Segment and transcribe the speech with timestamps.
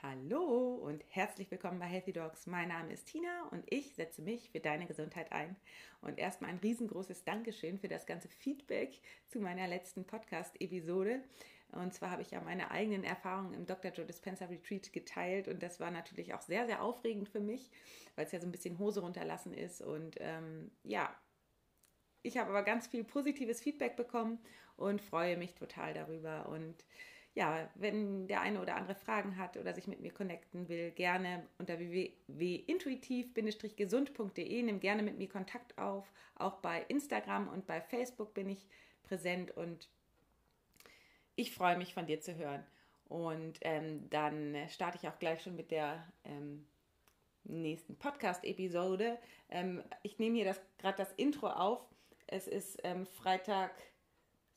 [0.00, 2.46] Hallo und herzlich willkommen bei Healthy Dogs.
[2.46, 5.56] Mein Name ist Tina und ich setze mich für deine Gesundheit ein.
[6.02, 11.24] Und erstmal ein riesengroßes Dankeschön für das ganze Feedback zu meiner letzten Podcast-Episode.
[11.72, 13.90] Und zwar habe ich ja meine eigenen Erfahrungen im Dr.
[13.90, 17.68] Joe Dispenza Retreat geteilt und das war natürlich auch sehr, sehr aufregend für mich,
[18.14, 19.82] weil es ja so ein bisschen Hose runterlassen ist.
[19.82, 21.12] Und ähm, ja,
[22.22, 24.38] ich habe aber ganz viel positives Feedback bekommen
[24.76, 26.48] und freue mich total darüber.
[26.48, 26.84] Und
[27.38, 31.46] ja, wenn der eine oder andere Fragen hat oder sich mit mir connecten will, gerne
[31.58, 34.62] unter www.intuitiv-gesund.de.
[34.64, 36.12] Nimm gerne mit mir Kontakt auf.
[36.34, 38.66] Auch bei Instagram und bei Facebook bin ich
[39.04, 39.88] präsent und
[41.36, 42.66] ich freue mich von dir zu hören.
[43.04, 46.66] Und ähm, dann starte ich auch gleich schon mit der ähm,
[47.44, 49.16] nächsten Podcast-Episode.
[49.48, 51.86] Ähm, ich nehme hier gerade das Intro auf.
[52.26, 53.70] Es ist ähm, Freitag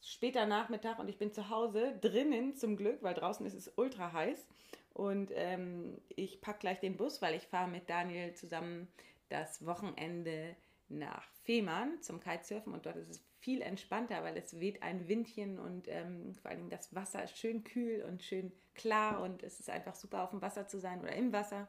[0.02, 4.14] später Nachmittag und ich bin zu Hause, drinnen zum Glück, weil draußen ist es ultra
[4.14, 4.48] heiß.
[4.94, 8.88] Und ähm, ich packe gleich den Bus, weil ich fahre mit Daniel zusammen
[9.30, 10.56] das Wochenende
[10.90, 15.58] nach Fehmarn zum Kitesurfen und dort ist es viel entspannter, weil es weht ein Windchen
[15.58, 19.70] und ähm, vor allem das Wasser ist schön kühl und schön klar und es ist
[19.70, 21.68] einfach super auf dem Wasser zu sein oder im Wasser.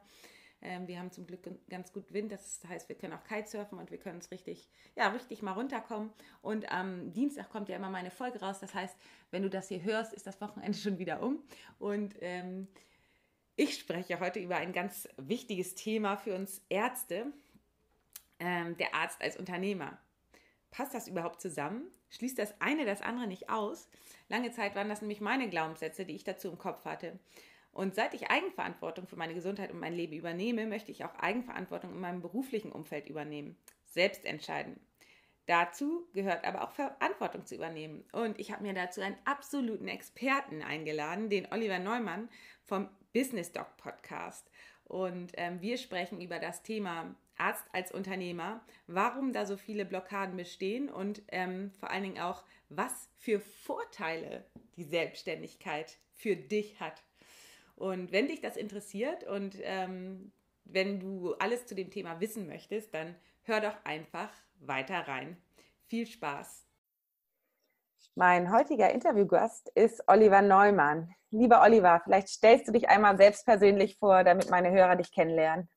[0.62, 3.90] Ähm, wir haben zum Glück ganz gut Wind, das heißt, wir können auch Kitesurfen und
[3.90, 6.10] wir können es richtig, ja, richtig mal runterkommen.
[6.40, 8.60] Und am Dienstag kommt ja immer meine Folge raus.
[8.60, 8.96] Das heißt,
[9.30, 11.42] wenn du das hier hörst, ist das Wochenende schon wieder um.
[11.78, 12.68] Und ähm,
[13.56, 17.32] ich spreche heute über ein ganz wichtiges Thema für uns Ärzte,
[18.38, 19.98] ähm, der Arzt als Unternehmer.
[20.70, 21.82] Passt das überhaupt zusammen?
[22.10, 23.88] Schließt das eine das andere nicht aus?
[24.28, 27.18] Lange Zeit waren das nämlich meine Glaubenssätze, die ich dazu im Kopf hatte.
[27.72, 31.92] Und seit ich Eigenverantwortung für meine Gesundheit und mein Leben übernehme, möchte ich auch Eigenverantwortung
[31.92, 33.56] in meinem beruflichen Umfeld übernehmen.
[33.86, 34.78] Selbst entscheiden.
[35.46, 38.04] Dazu gehört aber auch Verantwortung zu übernehmen.
[38.12, 42.28] Und ich habe mir dazu einen absoluten Experten eingeladen, den Oliver Neumann
[42.62, 44.50] vom Business Doc Podcast.
[44.84, 50.36] Und ähm, wir sprechen über das Thema Arzt als Unternehmer, warum da so viele Blockaden
[50.36, 54.44] bestehen und ähm, vor allen Dingen auch, was für Vorteile
[54.76, 57.02] die Selbstständigkeit für dich hat.
[57.82, 60.30] Und wenn dich das interessiert und ähm,
[60.62, 65.36] wenn du alles zu dem Thema wissen möchtest, dann hör doch einfach weiter rein.
[65.88, 66.64] Viel Spaß!
[68.14, 71.12] Mein heutiger Interviewgast ist Oliver Neumann.
[71.32, 75.68] Lieber Oliver, vielleicht stellst du dich einmal selbst persönlich vor, damit meine Hörer dich kennenlernen.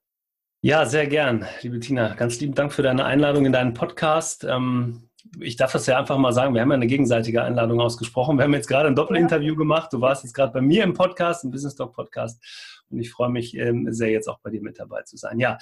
[0.62, 2.14] Ja, sehr gern, liebe Tina.
[2.14, 4.44] Ganz lieben Dank für deine Einladung in deinen Podcast.
[4.44, 5.10] Ähm,
[5.40, 8.38] ich darf das ja einfach mal sagen, wir haben ja eine gegenseitige Einladung ausgesprochen.
[8.38, 9.58] Wir haben jetzt gerade ein Doppelinterview ja.
[9.58, 9.92] gemacht.
[9.92, 12.42] Du warst jetzt gerade bei mir im Podcast, im Business Talk Podcast.
[12.90, 15.40] Und ich freue mich ähm, sehr, jetzt auch bei dir mit dabei zu sein.
[15.40, 15.58] Ja,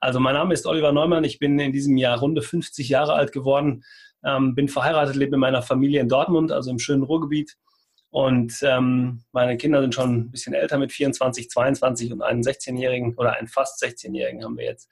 [0.00, 1.24] also mein Name ist Oliver Neumann.
[1.24, 3.84] Ich bin in diesem Jahr runde 50 Jahre alt geworden,
[4.24, 7.56] ähm, bin verheiratet, lebe mit meiner Familie in Dortmund, also im schönen Ruhrgebiet.
[8.10, 13.14] Und ähm, meine Kinder sind schon ein bisschen älter mit 24, 22 und einen 16-Jährigen
[13.14, 14.90] oder einen fast 16-Jährigen haben wir jetzt.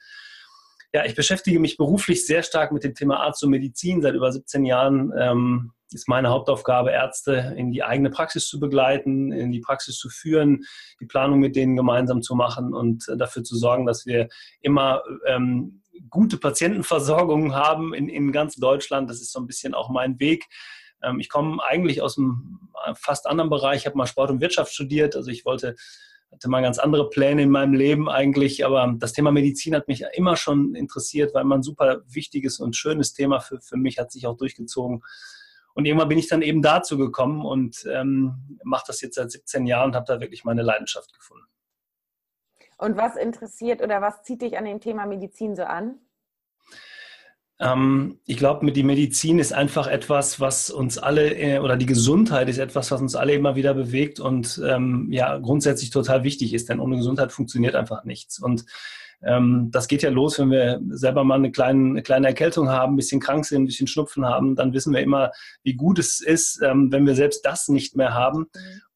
[0.93, 4.01] Ja, ich beschäftige mich beruflich sehr stark mit dem Thema Arzt und Medizin.
[4.01, 9.31] Seit über 17 Jahren ähm, ist meine Hauptaufgabe, Ärzte in die eigene Praxis zu begleiten,
[9.31, 10.65] in die Praxis zu führen,
[10.99, 14.27] die Planung mit denen gemeinsam zu machen und äh, dafür zu sorgen, dass wir
[14.59, 19.09] immer ähm, gute Patientenversorgung haben in, in ganz Deutschland.
[19.09, 20.45] Das ist so ein bisschen auch mein Weg.
[21.01, 23.81] Ähm, ich komme eigentlich aus einem äh, fast anderen Bereich.
[23.81, 25.15] Ich habe mal Sport und Wirtschaft studiert.
[25.15, 25.75] Also ich wollte
[26.31, 30.03] hatte mal ganz andere Pläne in meinem Leben eigentlich, aber das Thema Medizin hat mich
[30.13, 34.11] immer schon interessiert, weil man ein super wichtiges und schönes Thema für, für mich hat
[34.11, 35.03] sich auch durchgezogen.
[35.73, 39.67] Und irgendwann bin ich dann eben dazu gekommen und ähm, mache das jetzt seit 17
[39.67, 41.45] Jahren und habe da wirklich meine Leidenschaft gefunden.
[42.77, 45.99] Und was interessiert oder was zieht dich an dem Thema Medizin so an?
[47.61, 52.49] Ähm, ich glaube, die Medizin ist einfach etwas, was uns alle, äh, oder die Gesundheit
[52.49, 56.69] ist etwas, was uns alle immer wieder bewegt und ähm, ja, grundsätzlich total wichtig ist,
[56.69, 58.41] denn ohne Gesundheit funktioniert einfach nichts.
[58.41, 58.65] Und
[59.23, 62.93] ähm, das geht ja los, wenn wir selber mal eine kleine, eine kleine Erkältung haben,
[62.93, 66.19] ein bisschen krank sind, ein bisschen Schnupfen haben, dann wissen wir immer, wie gut es
[66.19, 68.47] ist, ähm, wenn wir selbst das nicht mehr haben.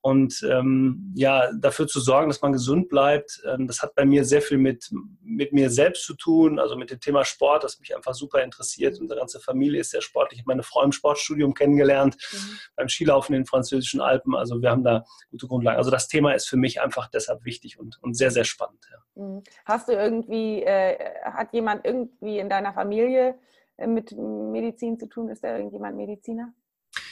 [0.05, 3.41] Und ähm, ja, dafür zu sorgen, dass man gesund bleibt.
[3.43, 4.93] Ähm, das hat bei mir sehr viel mit,
[5.23, 9.01] mit mir selbst zu tun, also mit dem Thema Sport, das mich einfach super interessiert.
[9.01, 10.37] Unsere ganze Familie ist sehr sportlich.
[10.37, 12.59] Ich habe meine Frau im Sportstudium kennengelernt, mhm.
[12.75, 14.35] beim Skilaufen in den französischen Alpen.
[14.35, 15.79] Also wir haben da gute Grundlagen.
[15.79, 18.87] Also das Thema ist für mich einfach deshalb wichtig und, und sehr, sehr spannend.
[18.91, 19.23] Ja.
[19.23, 19.41] Mhm.
[19.65, 23.39] Hast du irgendwie, äh, hat jemand irgendwie in deiner Familie
[23.77, 25.29] äh, mit Medizin zu tun?
[25.29, 26.53] Ist da irgendjemand Mediziner?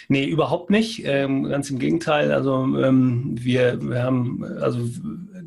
[0.07, 1.03] Nee, überhaupt nicht.
[1.05, 2.31] Ähm, ganz im Gegenteil.
[2.31, 4.79] Also ähm, wir, wir haben also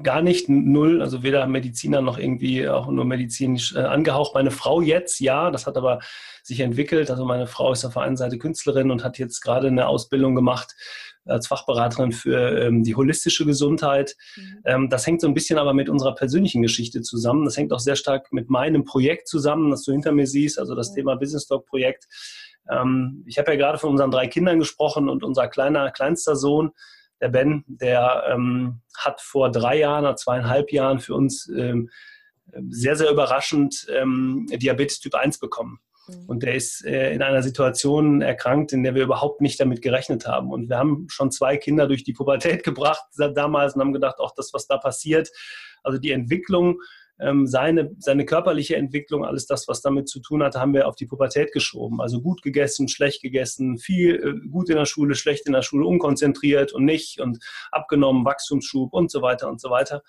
[0.03, 4.35] gar nicht null, also weder Mediziner noch irgendwie auch nur medizinisch äh, angehaucht.
[4.35, 6.01] Meine Frau jetzt, ja, das hat aber
[6.43, 7.11] sich entwickelt.
[7.11, 10.35] Also meine Frau ist auf der einen Seite Künstlerin und hat jetzt gerade eine Ausbildung
[10.35, 10.75] gemacht
[11.27, 14.17] als Fachberaterin für ähm, die holistische Gesundheit.
[14.37, 14.63] Mhm.
[14.65, 17.45] Ähm, das hängt so ein bisschen aber mit unserer persönlichen Geschichte zusammen.
[17.45, 20.75] Das hängt auch sehr stark mit meinem Projekt zusammen, das du hinter mir siehst, also
[20.75, 20.95] das mhm.
[20.95, 22.07] Thema Business Talk Projekt.
[22.71, 26.73] Ähm, ich habe ja gerade von unseren drei Kindern gesprochen und unser kleiner, kleinster Sohn,
[27.21, 31.89] der Ben, der ähm, hat vor drei Jahren oder zweieinhalb Jahren für uns ähm,
[32.69, 35.81] sehr, sehr überraschend ähm, Diabetes Typ 1 bekommen.
[36.09, 36.25] Mhm.
[36.27, 40.27] Und der ist äh, in einer Situation erkrankt, in der wir überhaupt nicht damit gerechnet
[40.27, 40.51] haben.
[40.51, 44.35] Und wir haben schon zwei Kinder durch die Pubertät gebracht damals und haben gedacht, auch
[44.35, 45.31] das, was da passiert,
[45.83, 46.81] also die Entwicklung,
[47.19, 50.97] ähm, seine, seine körperliche Entwicklung, alles das, was damit zu tun hatte, haben wir auf
[50.97, 52.01] die Pubertät geschoben.
[52.01, 55.87] Also gut gegessen, schlecht gegessen, viel äh, gut in der Schule, schlecht in der Schule,
[55.87, 57.39] unkonzentriert und nicht und
[57.73, 60.03] abgenommen, Wachstumsschub und so weiter und so weiter.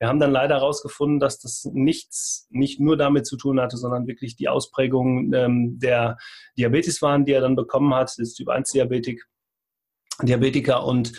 [0.00, 4.06] Wir haben dann leider herausgefunden, dass das nichts, nicht nur damit zu tun hatte, sondern
[4.06, 6.16] wirklich die Ausprägung ähm, der
[6.56, 9.26] Diabetes waren, die er dann bekommen hat, das Typ 1 Diabetik,
[10.22, 10.84] Diabetiker.
[10.84, 11.12] Und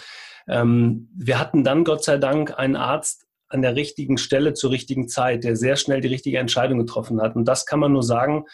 [0.48, 5.08] ähm, wir hatten dann Gott sei Dank einen Arzt an der richtigen Stelle zur richtigen
[5.08, 7.36] Zeit, der sehr schnell die richtige Entscheidung getroffen hat.
[7.36, 8.46] Und das kann man nur sagen,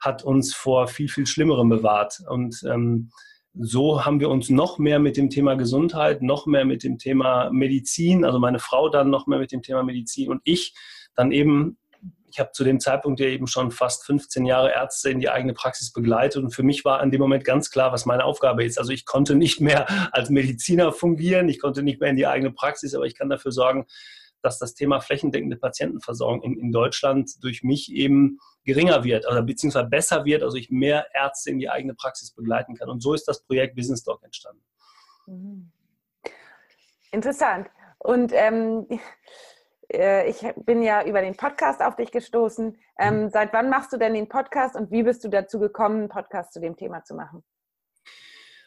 [0.00, 2.20] hat uns vor viel, viel Schlimmerem bewahrt.
[2.28, 3.10] Und ähm,
[3.58, 7.50] so haben wir uns noch mehr mit dem Thema Gesundheit, noch mehr mit dem Thema
[7.50, 10.74] Medizin, also meine Frau dann noch mehr mit dem Thema Medizin und ich
[11.14, 11.78] dann eben,
[12.30, 15.54] ich habe zu dem Zeitpunkt ja eben schon fast 15 Jahre Ärzte in die eigene
[15.54, 18.78] Praxis begleitet und für mich war an dem Moment ganz klar, was meine Aufgabe ist.
[18.78, 22.50] Also ich konnte nicht mehr als Mediziner fungieren, ich konnte nicht mehr in die eigene
[22.50, 23.86] Praxis, aber ich kann dafür sorgen,
[24.46, 29.88] dass das Thema flächendeckende Patientenversorgung in, in Deutschland durch mich eben geringer wird oder beziehungsweise
[29.88, 32.88] besser wird, also ich mehr Ärzte in die eigene Praxis begleiten kann.
[32.88, 34.62] Und so ist das Projekt Business Doc entstanden.
[35.26, 35.72] Mhm.
[37.10, 37.68] Interessant.
[37.98, 38.86] Und ähm,
[39.92, 42.78] äh, ich bin ja über den Podcast auf dich gestoßen.
[42.98, 43.30] Ähm, mhm.
[43.30, 46.52] Seit wann machst du denn den Podcast und wie bist du dazu gekommen, einen Podcast
[46.52, 47.42] zu dem Thema zu machen?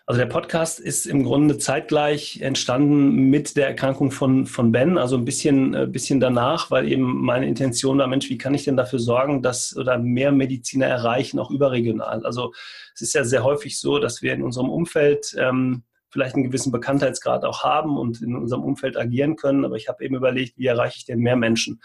[0.09, 5.15] Also der Podcast ist im Grunde zeitgleich entstanden mit der Erkrankung von, von Ben, also
[5.17, 8.75] ein bisschen, äh, bisschen danach, weil eben meine Intention war, Mensch, wie kann ich denn
[8.75, 12.25] dafür sorgen, dass oder mehr Mediziner erreichen, auch überregional.
[12.25, 12.53] Also
[12.95, 16.71] es ist ja sehr häufig so, dass wir in unserem Umfeld ähm, vielleicht einen gewissen
[16.71, 20.65] Bekanntheitsgrad auch haben und in unserem Umfeld agieren können, aber ich habe eben überlegt, wie
[20.65, 21.81] erreiche ich denn mehr Menschen?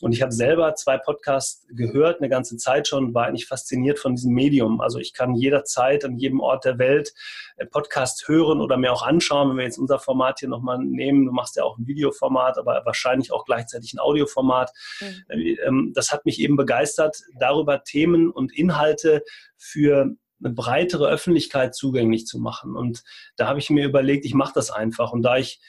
[0.00, 4.14] Und ich habe selber zwei Podcasts gehört, eine ganze Zeit schon, war eigentlich fasziniert von
[4.14, 4.80] diesem Medium.
[4.80, 7.12] Also ich kann jederzeit an jedem Ort der Welt
[7.56, 11.26] äh, Podcasts hören oder mir auch anschauen, wenn wir jetzt unser Format hier nochmal nehmen.
[11.26, 14.72] Du machst ja auch ein Videoformat, aber wahrscheinlich auch gleichzeitig ein Audioformat.
[15.00, 15.24] Mhm.
[15.28, 19.24] Äh, ähm, das hat mich eben begeistert, darüber Themen und Inhalte
[19.56, 22.76] für eine breitere Öffentlichkeit zugänglich zu machen.
[22.76, 23.02] Und
[23.36, 25.12] da habe ich mir überlegt, ich mache das einfach.
[25.12, 25.60] Und da ich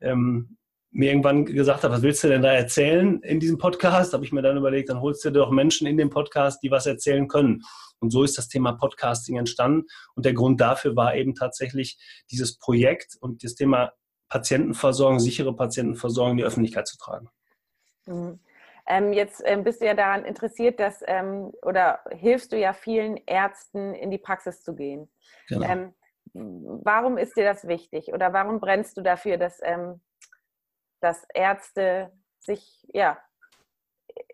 [0.00, 0.57] ähm,
[0.90, 4.32] mir irgendwann gesagt habe, was willst du denn da erzählen in diesem Podcast, habe ich
[4.32, 7.28] mir dann überlegt, dann holst du dir doch Menschen in den Podcast, die was erzählen
[7.28, 7.62] können.
[8.00, 9.86] Und so ist das Thema Podcasting entstanden.
[10.14, 11.98] Und der Grund dafür war eben tatsächlich
[12.30, 13.92] dieses Projekt und das Thema
[14.28, 17.28] Patientenversorgung, sichere Patientenversorgung in die Öffentlichkeit zu tragen.
[18.06, 18.38] Mhm.
[18.86, 23.18] Ähm, jetzt ähm, bist du ja daran interessiert, dass ähm, oder hilfst du ja vielen
[23.26, 25.10] Ärzten in die Praxis zu gehen.
[25.48, 25.66] Genau.
[25.66, 25.94] Ähm,
[26.32, 30.00] warum ist dir das wichtig oder warum brennst du dafür, dass ähm,
[31.00, 33.18] dass Ärzte sich ja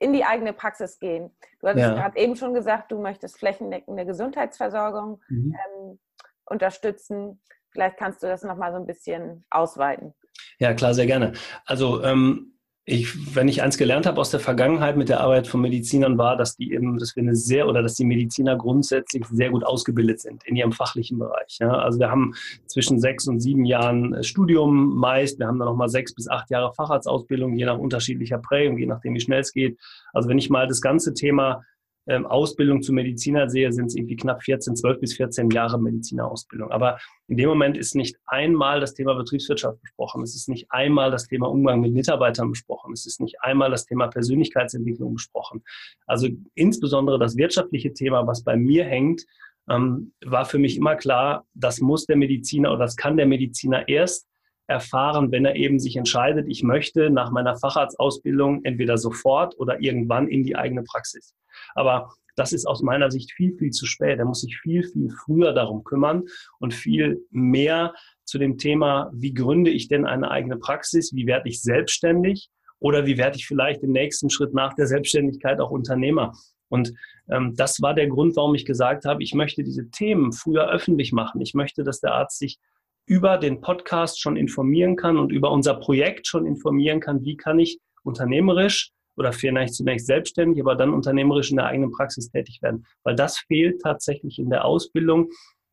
[0.00, 1.30] in die eigene Praxis gehen.
[1.60, 1.94] Du hast ja.
[1.94, 5.54] gerade eben schon gesagt, du möchtest flächendeckende Gesundheitsversorgung mhm.
[5.54, 5.98] ähm,
[6.46, 7.42] unterstützen.
[7.70, 10.14] Vielleicht kannst du das nochmal so ein bisschen ausweiten.
[10.58, 11.32] Ja, klar, sehr gerne.
[11.66, 12.53] Also ähm,
[12.86, 16.36] ich, wenn ich eins gelernt habe aus der Vergangenheit mit der Arbeit von Medizinern, war,
[16.36, 20.20] dass die eben, dass wir eine sehr oder dass die Mediziner grundsätzlich sehr gut ausgebildet
[20.20, 21.56] sind in ihrem fachlichen Bereich.
[21.60, 21.70] Ja.
[21.70, 22.34] Also wir haben
[22.66, 26.50] zwischen sechs und sieben Jahren äh, Studium meist, wir haben dann nochmal sechs bis acht
[26.50, 29.78] Jahre Facharztausbildung, je nach unterschiedlicher Prägung, je nachdem, wie schnell es geht.
[30.12, 31.62] Also wenn ich mal das ganze Thema
[32.06, 36.70] ähm, Ausbildung zum Mediziner sehe, sind es irgendwie knapp 14, 12 bis 14 Jahre Medizinerausbildung.
[36.70, 40.22] Aber in dem Moment ist nicht einmal das Thema Betriebswirtschaft besprochen.
[40.22, 42.92] Es ist nicht einmal das Thema Umgang mit Mitarbeitern besprochen.
[42.92, 45.62] Es ist nicht einmal das Thema Persönlichkeitsentwicklung besprochen.
[46.06, 49.24] Also insbesondere das wirtschaftliche Thema, was bei mir hängt,
[49.70, 53.88] ähm, war für mich immer klar, das muss der Mediziner oder das kann der Mediziner
[53.88, 54.26] erst
[54.66, 60.28] erfahren, wenn er eben sich entscheidet, ich möchte nach meiner Facharztausbildung entweder sofort oder irgendwann
[60.28, 61.34] in die eigene Praxis.
[61.74, 64.18] Aber das ist aus meiner Sicht viel, viel zu spät.
[64.18, 66.24] Er muss sich viel, viel früher darum kümmern
[66.58, 67.94] und viel mehr
[68.24, 73.06] zu dem Thema, wie gründe ich denn eine eigene Praxis, wie werde ich selbstständig oder
[73.06, 76.32] wie werde ich vielleicht im nächsten Schritt nach der Selbstständigkeit auch Unternehmer.
[76.68, 76.92] Und
[77.30, 81.12] ähm, das war der Grund, warum ich gesagt habe, ich möchte diese Themen früher öffentlich
[81.12, 81.40] machen.
[81.40, 82.58] Ich möchte, dass der Arzt sich
[83.06, 87.58] über den Podcast schon informieren kann und über unser Projekt schon informieren kann, wie kann
[87.58, 92.86] ich unternehmerisch oder vielleicht zunächst selbstständig, aber dann unternehmerisch in der eigenen Praxis tätig werden.
[93.04, 95.30] Weil das fehlt tatsächlich in der Ausbildung.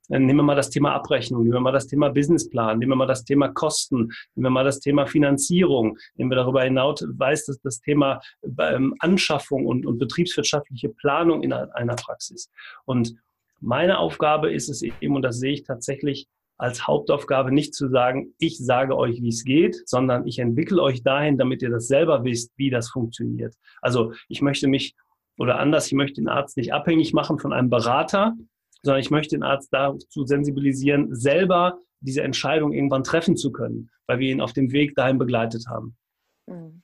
[0.10, 2.96] Äh, nehmen wir mal das Thema Abrechnung, nehmen wir mal das Thema Businessplan, nehmen wir
[2.98, 7.46] mal das Thema Kosten, nehmen wir mal das Thema Finanzierung, nehmen wir darüber hinaus weiß,
[7.46, 8.20] dass das Thema
[8.60, 12.52] ähm, Anschaffung und, und betriebswirtschaftliche Planung in einer Praxis.
[12.86, 13.16] Und
[13.60, 16.28] meine Aufgabe ist es eben, und das sehe ich tatsächlich
[16.62, 21.02] als Hauptaufgabe, nicht zu sagen, ich sage euch, wie es geht, sondern ich entwickle euch
[21.02, 23.56] dahin, damit ihr das selber wisst, wie das funktioniert.
[23.82, 24.96] Also ich möchte mich
[25.40, 28.36] oder anders, ich möchte den Arzt nicht abhängig machen von einem Berater,
[28.84, 34.20] sondern ich möchte den Arzt dazu sensibilisieren, selber diese Entscheidung irgendwann treffen zu können, weil
[34.20, 35.98] wir ihn auf dem Weg dahin begleitet haben.
[36.46, 36.84] Mhm.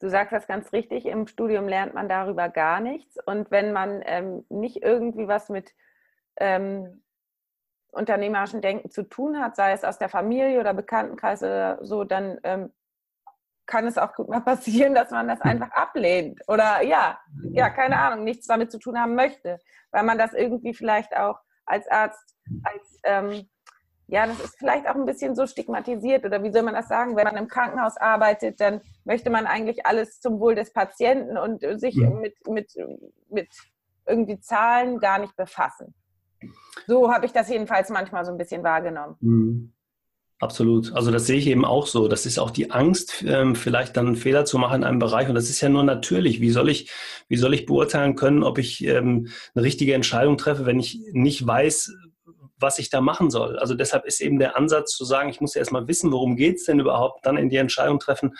[0.00, 3.18] Du sagst das ganz richtig, im Studium lernt man darüber gar nichts.
[3.26, 5.72] Und wenn man ähm, nicht irgendwie was mit
[6.36, 7.02] ähm,
[7.94, 12.38] unternehmerischen Denken zu tun hat, sei es aus der Familie oder Bekanntenkreis oder so, dann
[12.42, 12.72] ähm,
[13.66, 17.18] kann es auch gut mal passieren, dass man das einfach ablehnt oder ja,
[17.50, 19.58] ja, keine Ahnung, nichts damit zu tun haben möchte,
[19.90, 23.48] weil man das irgendwie vielleicht auch als Arzt, als ähm,
[24.06, 27.16] ja, das ist vielleicht auch ein bisschen so stigmatisiert oder wie soll man das sagen?
[27.16, 31.62] Wenn man im Krankenhaus arbeitet, dann möchte man eigentlich alles zum Wohl des Patienten und
[31.80, 32.10] sich ja.
[32.10, 32.70] mit, mit,
[33.30, 33.48] mit
[34.06, 35.94] irgendwie Zahlen gar nicht befassen.
[36.86, 39.16] So habe ich das jedenfalls manchmal so ein bisschen wahrgenommen.
[39.20, 39.72] Mhm.
[40.40, 40.92] Absolut.
[40.92, 42.08] Also das sehe ich eben auch so.
[42.08, 45.28] Das ist auch die Angst, ähm, vielleicht dann einen Fehler zu machen in einem Bereich.
[45.28, 46.40] Und das ist ja nur natürlich.
[46.40, 46.90] Wie soll ich,
[47.28, 51.46] wie soll ich beurteilen können, ob ich ähm, eine richtige Entscheidung treffe, wenn ich nicht
[51.46, 51.94] weiß,
[52.58, 53.58] was ich da machen soll.
[53.58, 56.56] Also deshalb ist eben der Ansatz zu sagen, ich muss erst mal wissen, worum geht
[56.56, 58.34] es denn überhaupt, dann in die Entscheidung treffen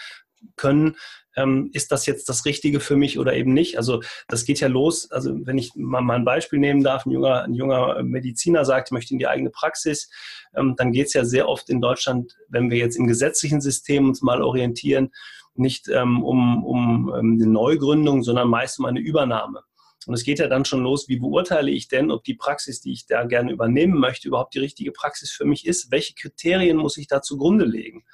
[0.56, 0.96] können,
[1.36, 3.76] ähm, ist das jetzt das Richtige für mich oder eben nicht?
[3.76, 7.10] Also das geht ja los, also wenn ich mal, mal ein Beispiel nehmen darf, ein
[7.10, 10.10] junger, ein junger Mediziner sagt, ich möchte in die eigene Praxis,
[10.56, 14.08] ähm, dann geht es ja sehr oft in Deutschland, wenn wir jetzt im gesetzlichen System
[14.08, 15.10] uns mal orientieren,
[15.54, 19.62] nicht ähm, um, um ähm, eine Neugründung, sondern meist um eine Übernahme.
[20.06, 22.92] Und es geht ja dann schon los, wie beurteile ich denn, ob die Praxis, die
[22.92, 25.90] ich da gerne übernehmen möchte, überhaupt die richtige Praxis für mich ist?
[25.90, 28.04] Welche Kriterien muss ich da zugrunde legen?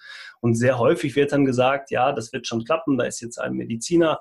[0.41, 3.55] Und sehr häufig wird dann gesagt, ja, das wird schon klappen, da ist jetzt ein
[3.55, 4.21] Mediziner,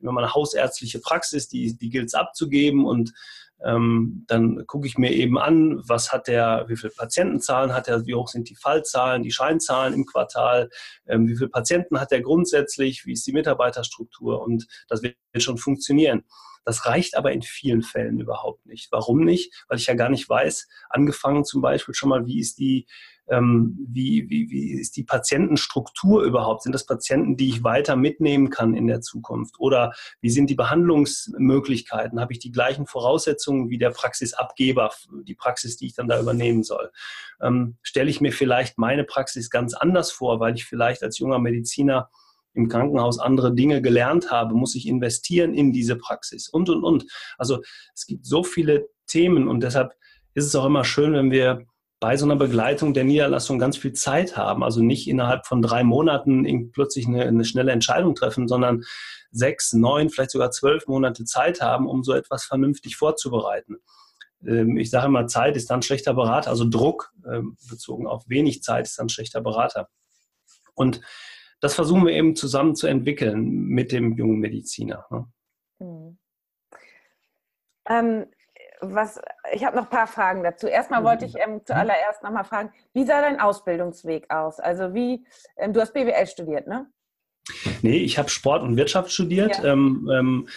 [0.00, 3.12] wenn man eine hausärztliche Praxis, die, die gilt es abzugeben und
[3.64, 8.06] ähm, dann gucke ich mir eben an, was hat der, wie viele Patientenzahlen hat er,
[8.06, 10.70] wie hoch sind die Fallzahlen, die Scheinzahlen im Quartal,
[11.06, 15.58] ähm, wie viele Patienten hat er grundsätzlich, wie ist die Mitarbeiterstruktur und das wird schon
[15.58, 16.24] funktionieren.
[16.64, 18.88] Das reicht aber in vielen Fällen überhaupt nicht.
[18.92, 19.64] Warum nicht?
[19.68, 22.86] Weil ich ja gar nicht weiß, angefangen zum Beispiel schon mal, wie ist die,
[23.30, 26.62] ähm, wie, wie, wie ist die Patientenstruktur überhaupt?
[26.62, 29.58] Sind das Patienten, die ich weiter mitnehmen kann in der Zukunft?
[29.58, 32.20] Oder wie sind die Behandlungsmöglichkeiten?
[32.20, 34.90] Habe ich die gleichen Voraussetzungen wie der Praxisabgeber,
[35.22, 36.90] die Praxis, die ich dann da übernehmen soll?
[37.40, 41.38] Ähm, stelle ich mir vielleicht meine Praxis ganz anders vor, weil ich vielleicht als junger
[41.38, 42.10] Mediziner
[42.54, 47.06] im Krankenhaus andere Dinge gelernt habe, muss ich investieren in diese Praxis und, und, und.
[47.36, 47.62] Also
[47.94, 49.94] es gibt so viele Themen und deshalb
[50.34, 51.66] ist es auch immer schön, wenn wir
[52.00, 54.62] bei so einer Begleitung der Niederlassung ganz viel Zeit haben.
[54.62, 58.84] Also nicht innerhalb von drei Monaten plötzlich eine, eine schnelle Entscheidung treffen, sondern
[59.30, 63.78] sechs, neun, vielleicht sogar zwölf Monate Zeit haben, um so etwas vernünftig vorzubereiten.
[64.46, 68.62] Ähm, ich sage immer, Zeit ist dann schlechter Berater, also Druck ähm, bezogen auf wenig
[68.62, 69.88] Zeit ist dann schlechter Berater.
[70.74, 71.00] Und
[71.60, 75.06] das versuchen wir eben zusammen zu entwickeln mit dem jungen Mediziner.
[75.10, 75.26] Ne?
[75.80, 76.18] Mhm.
[77.90, 78.26] Ähm,
[78.80, 79.20] was,
[79.52, 80.66] ich habe noch ein paar Fragen dazu.
[80.66, 84.60] Erstmal wollte ich ähm, zuallererst nochmal fragen, wie sah dein Ausbildungsweg aus?
[84.60, 86.86] Also wie, ähm, du hast BWL studiert, ne?
[87.82, 89.58] Nee, ich habe Sport und Wirtschaft studiert.
[89.58, 89.72] Ja.
[89.72, 90.48] Ähm, ähm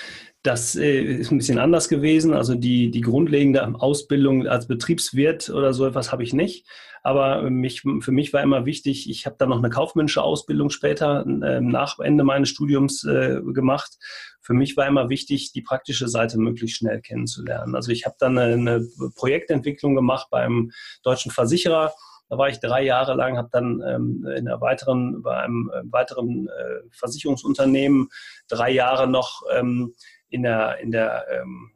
[0.43, 2.33] das äh, ist ein bisschen anders gewesen.
[2.33, 6.67] Also die, die grundlegende Ausbildung als Betriebswirt oder so etwas habe ich nicht.
[7.03, 11.25] Aber mich, für mich war immer wichtig, ich habe dann noch eine kaufmännische Ausbildung später
[11.25, 13.97] äh, nach Ende meines Studiums äh, gemacht.
[14.41, 17.75] Für mich war immer wichtig, die praktische Seite möglichst schnell kennenzulernen.
[17.75, 20.71] Also ich habe dann eine Projektentwicklung gemacht beim
[21.03, 21.93] deutschen Versicherer.
[22.31, 25.81] Da war ich drei Jahre lang, habe dann ähm, in einer weiteren, bei einem äh,
[25.91, 28.07] weiteren äh, Versicherungsunternehmen
[28.47, 29.93] drei Jahre noch ähm,
[30.29, 31.71] in der, in der ähm,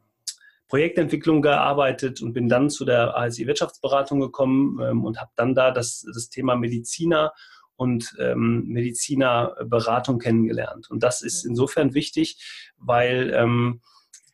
[0.68, 5.72] Projektentwicklung gearbeitet und bin dann zu der ASI Wirtschaftsberatung gekommen ähm, und habe dann da
[5.72, 7.34] das, das Thema Mediziner
[7.76, 10.90] und ähm, Medizinerberatung kennengelernt.
[10.90, 13.82] Und das ist insofern wichtig, weil ähm,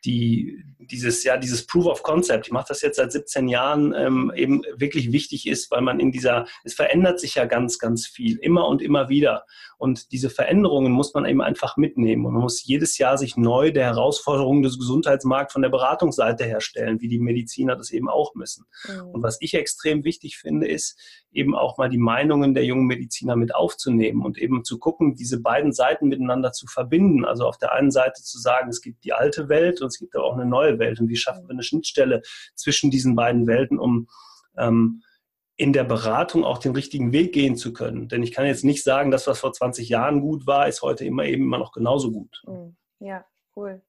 [0.04, 4.32] die, dieses, ja, dieses Proof of Concept, ich mache das jetzt seit 17 Jahren, ähm,
[4.34, 8.36] eben wirklich wichtig ist, weil man in dieser, es verändert sich ja ganz, ganz viel,
[8.38, 9.44] immer und immer wieder.
[9.78, 12.24] Und diese Veränderungen muss man eben einfach mitnehmen.
[12.24, 17.00] Und man muss jedes Jahr sich neu der Herausforderungen des Gesundheitsmarkts von der Beratungsseite herstellen,
[17.00, 18.66] wie die Mediziner das eben auch müssen.
[18.86, 19.08] Mhm.
[19.08, 20.96] Und was ich extrem wichtig finde, ist
[21.32, 25.40] eben auch mal die Meinungen der jungen Mediziner mit aufzunehmen und eben zu gucken, diese
[25.40, 27.24] beiden Seiten miteinander zu verbinden.
[27.24, 30.16] Also auf der einen Seite zu sagen, es gibt die alte Welt und es gibt
[30.16, 31.00] aber auch eine neue Welt.
[31.00, 32.22] Und wie schaffen wir eine Schnittstelle
[32.54, 34.08] zwischen diesen beiden Welten, um
[34.56, 35.02] ähm,
[35.56, 38.08] in der Beratung auch den richtigen Weg gehen zu können.
[38.08, 41.04] Denn ich kann jetzt nicht sagen, dass was vor 20 Jahren gut war, ist heute
[41.04, 42.42] immer eben immer noch genauso gut.
[42.46, 42.76] Mhm.
[42.98, 43.82] Ja, cool.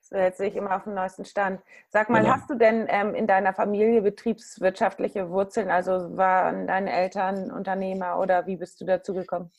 [0.00, 1.60] So, jetzt sehe ich immer auf dem neuesten Stand.
[1.88, 2.34] Sag mal, genau.
[2.34, 5.70] hast du denn ähm, in deiner Familie betriebswirtschaftliche Wurzeln?
[5.70, 9.50] Also waren deine Eltern Unternehmer oder wie bist du dazu gekommen?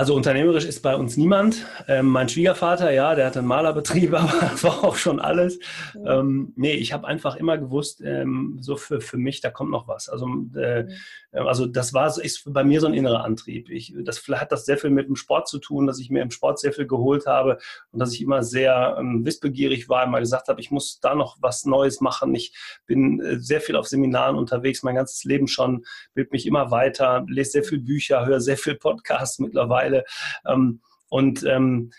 [0.00, 1.66] Also unternehmerisch ist bei uns niemand.
[1.88, 5.58] Ähm, mein Schwiegervater, ja, der hat einen Malerbetrieb, aber das war auch schon alles.
[5.92, 6.06] Mhm.
[6.06, 9.88] Ähm, nee, ich habe einfach immer gewusst, ähm, so für, für mich, da kommt noch
[9.88, 10.08] was.
[10.08, 11.46] Also, äh, mhm.
[11.48, 13.70] also das war ist bei mir so ein innerer Antrieb.
[13.70, 16.30] Ich, das hat das sehr viel mit dem Sport zu tun, dass ich mir im
[16.30, 17.58] Sport sehr viel geholt habe
[17.90, 21.38] und dass ich immer sehr ähm, wissbegierig war, immer gesagt habe, ich muss da noch
[21.40, 22.32] was Neues machen.
[22.36, 22.54] Ich
[22.86, 27.24] bin äh, sehr viel auf Seminaren unterwegs, mein ganzes Leben schon, bild mich immer weiter,
[27.26, 30.04] lese sehr viel Bücher, höre sehr viel Podcasts mittlerweile mittlerweile.
[30.46, 31.90] Ähm, und ähm,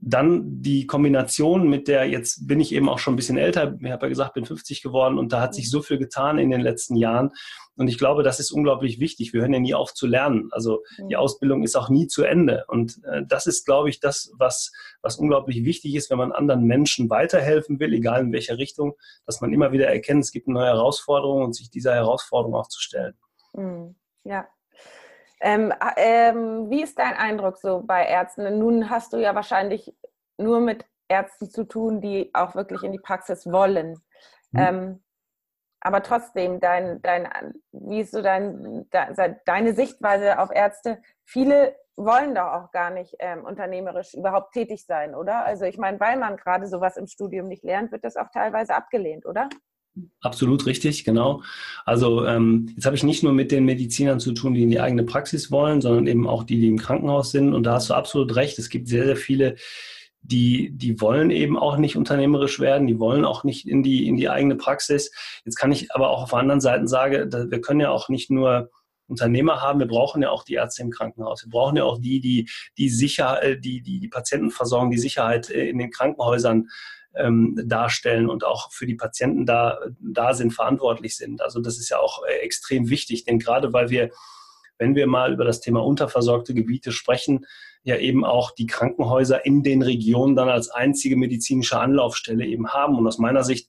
[0.00, 3.90] dann die Kombination mit der, jetzt bin ich eben auch schon ein bisschen älter, ich
[3.90, 6.60] habe ja gesagt, bin 50 geworden und da hat sich so viel getan in den
[6.60, 7.32] letzten Jahren.
[7.74, 9.32] Und ich glaube, das ist unglaublich wichtig.
[9.32, 10.50] Wir hören ja nie auf zu lernen.
[10.52, 12.64] Also die Ausbildung ist auch nie zu Ende.
[12.68, 14.70] Und äh, das ist, glaube ich, das, was,
[15.02, 18.94] was unglaublich wichtig ist, wenn man anderen Menschen weiterhelfen will, egal in welcher Richtung,
[19.26, 22.68] dass man immer wieder erkennt, es gibt eine neue Herausforderung und sich dieser Herausforderung auch
[22.68, 23.14] zu stellen.
[23.52, 23.96] Mhm.
[24.24, 24.46] Ja,
[25.40, 28.58] ähm, ähm, wie ist dein Eindruck so bei Ärzten?
[28.58, 29.94] Nun hast du ja wahrscheinlich
[30.36, 34.02] nur mit Ärzten zu tun, die auch wirklich in die Praxis wollen.
[34.52, 34.60] Mhm.
[34.60, 35.04] Ähm,
[35.80, 37.28] aber trotzdem, dein, dein,
[37.72, 38.88] wie ist so dein,
[39.46, 41.00] deine Sichtweise auf Ärzte?
[41.24, 45.44] Viele wollen doch auch gar nicht ähm, unternehmerisch überhaupt tätig sein, oder?
[45.44, 48.74] Also ich meine, weil man gerade sowas im Studium nicht lernt, wird das auch teilweise
[48.74, 49.48] abgelehnt, oder?
[50.20, 51.42] Absolut richtig, genau.
[51.84, 54.80] Also ähm, jetzt habe ich nicht nur mit den Medizinern zu tun, die in die
[54.80, 57.54] eigene Praxis wollen, sondern eben auch die, die im Krankenhaus sind.
[57.54, 58.58] Und da hast du absolut recht.
[58.58, 59.56] Es gibt sehr, sehr viele,
[60.22, 64.16] die, die wollen eben auch nicht unternehmerisch werden, die wollen auch nicht in die, in
[64.16, 65.10] die eigene Praxis.
[65.44, 68.30] Jetzt kann ich aber auch auf der anderen Seite sagen, wir können ja auch nicht
[68.30, 68.70] nur
[69.06, 71.44] Unternehmer haben, wir brauchen ja auch die Ärzte im Krankenhaus.
[71.44, 75.68] Wir brauchen ja auch die, die die sicher, die, die, die Patientenversorgung, die Sicherheit äh,
[75.68, 76.68] in den Krankenhäusern
[77.14, 81.42] ähm, darstellen und auch für die Patienten da, da sind, verantwortlich sind.
[81.42, 84.10] Also das ist ja auch äh, extrem wichtig, denn gerade weil wir,
[84.78, 87.46] wenn wir mal über das Thema unterversorgte Gebiete sprechen,
[87.82, 92.96] ja eben auch die Krankenhäuser in den Regionen dann als einzige medizinische Anlaufstelle eben haben.
[92.96, 93.68] Und aus meiner Sicht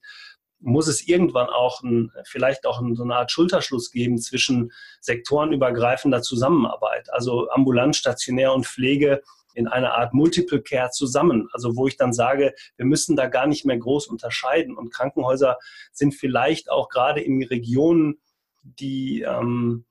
[0.60, 7.12] muss es irgendwann auch ein, vielleicht auch so eine Art Schulterschluss geben zwischen sektorenübergreifender Zusammenarbeit,
[7.14, 9.22] also ambulant, stationär und Pflege
[9.60, 11.50] in einer Art Multiple Care zusammen.
[11.52, 14.78] Also wo ich dann sage, wir müssen da gar nicht mehr groß unterscheiden.
[14.78, 15.58] Und Krankenhäuser
[15.92, 18.20] sind vielleicht auch gerade in Regionen,
[18.64, 19.86] die ähm,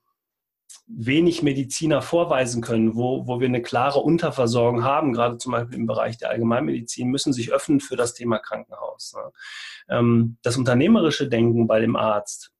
[0.87, 5.85] wenig Mediziner vorweisen können, wo, wo wir eine klare Unterversorgung haben, gerade zum Beispiel im
[5.85, 9.13] Bereich der Allgemeinmedizin, müssen sich öffnen für das Thema Krankenhaus.
[9.15, 9.31] Ne?
[9.89, 12.51] Ähm, das unternehmerische Denken bei dem Arzt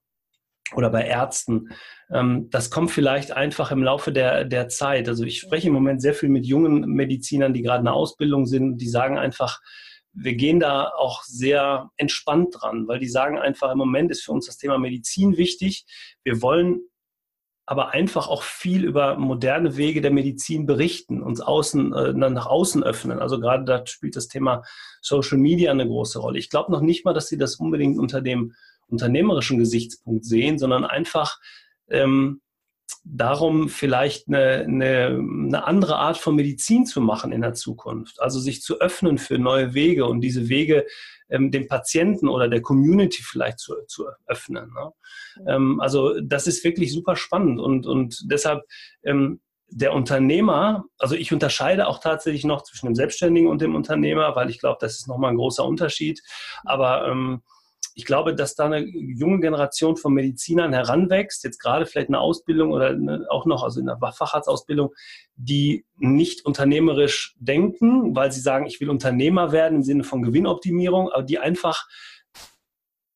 [0.74, 1.70] oder bei Ärzten
[2.12, 5.08] ähm, das kommt vielleicht einfach im Laufe der, der Zeit.
[5.08, 8.46] Also ich spreche im Moment sehr viel mit jungen Medizinern, die gerade in der Ausbildung
[8.46, 9.60] sind, die sagen einfach,
[10.12, 14.32] wir gehen da auch sehr entspannt dran, weil die sagen einfach, im Moment ist für
[14.32, 15.84] uns das Thema Medizin wichtig.
[16.24, 16.80] Wir wollen
[17.64, 22.82] aber einfach auch viel über moderne Wege der Medizin berichten, uns außen, äh, nach außen
[22.82, 23.20] öffnen.
[23.20, 24.64] Also gerade da spielt das Thema
[25.00, 26.40] Social Media eine große Rolle.
[26.40, 28.54] Ich glaube noch nicht mal, dass sie das unbedingt unter dem
[28.90, 31.38] unternehmerischen Gesichtspunkt sehen, sondern einfach
[31.88, 32.40] ähm,
[33.04, 38.20] darum, vielleicht eine, eine, eine, andere Art von Medizin zu machen in der Zukunft.
[38.20, 40.86] Also sich zu öffnen für neue Wege und diese Wege
[41.28, 44.72] ähm, dem Patienten oder der Community vielleicht zu, zu öffnen.
[44.74, 44.92] Ne?
[45.46, 48.64] Ähm, also das ist wirklich super spannend und, und deshalb
[49.02, 49.40] ähm,
[49.72, 54.50] der Unternehmer, also ich unterscheide auch tatsächlich noch zwischen dem Selbstständigen und dem Unternehmer, weil
[54.50, 56.20] ich glaube, das ist nochmal ein großer Unterschied.
[56.64, 57.42] Aber ähm,
[57.94, 62.72] ich glaube, dass da eine junge Generation von Medizinern heranwächst, jetzt gerade vielleicht eine Ausbildung
[62.72, 64.94] oder eine, auch noch, also in der Facharztausbildung,
[65.36, 71.10] die nicht unternehmerisch denken, weil sie sagen, ich will Unternehmer werden im Sinne von Gewinnoptimierung,
[71.10, 71.86] aber die einfach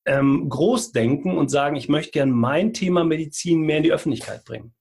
[0.07, 4.45] ähm, groß denken und sagen, ich möchte gerne mein Thema Medizin mehr in die Öffentlichkeit
[4.45, 4.75] bringen.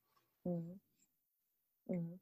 [0.43, 0.79] Mhm.
[1.88, 2.19] Mhm.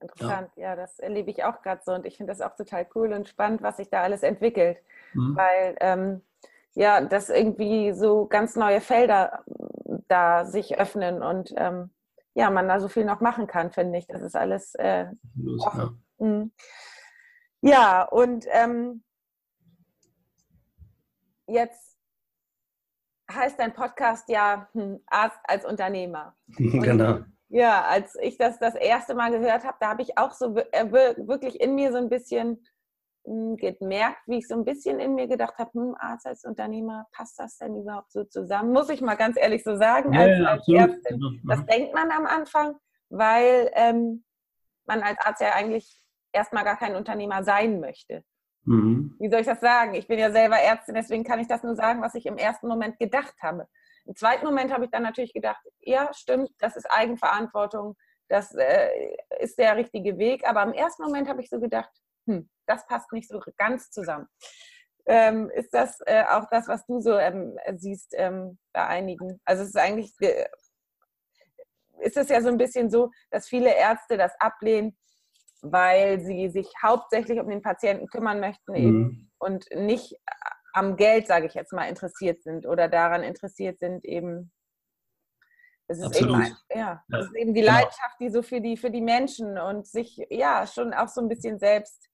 [0.00, 0.62] Interessant, ja.
[0.62, 0.76] ja.
[0.76, 3.62] das erlebe ich auch gerade so und ich finde das auch total cool und spannend,
[3.62, 4.78] was sich da alles entwickelt,
[5.12, 5.36] mhm.
[5.36, 6.22] weil ähm,
[6.74, 11.90] ja, dass irgendwie so ganz neue Felder äh, da sich öffnen und ähm,
[12.34, 14.06] ja, man da so viel noch machen kann, finde ich.
[14.06, 14.74] Das ist alles.
[14.74, 15.06] Äh,
[15.36, 15.90] Los, ja.
[16.18, 16.52] Hm.
[17.60, 18.02] ja.
[18.02, 19.04] und ähm,
[21.46, 21.96] jetzt
[23.32, 26.36] heißt dein Podcast ja hm, Arzt als Unternehmer.
[26.58, 27.20] Und, genau.
[27.48, 30.90] Ja, als ich das das erste Mal gehört habe, da habe ich auch so äh,
[30.90, 32.64] wirklich in mir so ein bisschen hm,
[33.24, 37.38] gemerkt, wie ich so ein bisschen in mir gedacht habe, hm, Arzt als Unternehmer, passt
[37.38, 38.72] das denn überhaupt so zusammen?
[38.72, 41.18] Muss ich mal ganz ehrlich so sagen, ja, als, ja, als Ärztin.
[41.18, 41.40] Mhm.
[41.48, 42.76] Das denkt man am Anfang,
[43.08, 44.24] weil ähm,
[44.86, 46.00] man als Arzt ja eigentlich
[46.32, 48.24] erstmal gar kein Unternehmer sein möchte.
[48.64, 49.16] Mhm.
[49.18, 49.94] Wie soll ich das sagen?
[49.94, 52.68] Ich bin ja selber Ärztin, deswegen kann ich das nur sagen, was ich im ersten
[52.68, 53.68] Moment gedacht habe.
[54.06, 57.96] Im zweiten Moment habe ich dann natürlich gedacht, ja, stimmt, das ist Eigenverantwortung,
[58.28, 58.90] das äh,
[59.40, 60.46] ist der richtige Weg.
[60.46, 61.90] Aber im ersten Moment habe ich so gedacht,
[62.26, 64.26] hm, das passt nicht so ganz zusammen.
[65.06, 69.40] Ähm, ist das äh, auch das, was du so ähm, siehst ähm, bei einigen?
[69.44, 70.46] Also es ist eigentlich, äh,
[72.00, 74.96] ist es ja so ein bisschen so, dass viele Ärzte das ablehnen,
[75.60, 79.30] weil sie sich hauptsächlich um den Patienten kümmern möchten mhm.
[79.38, 80.16] und nicht
[80.72, 84.52] am Geld, sage ich jetzt mal, interessiert sind oder daran interessiert sind, eben
[85.86, 86.32] es ist, eben,
[86.74, 87.18] ja, ja.
[87.18, 87.74] ist eben die genau.
[87.74, 91.28] Leidenschaft, die so für die, für die Menschen und sich ja schon auch so ein
[91.28, 92.08] bisschen selbst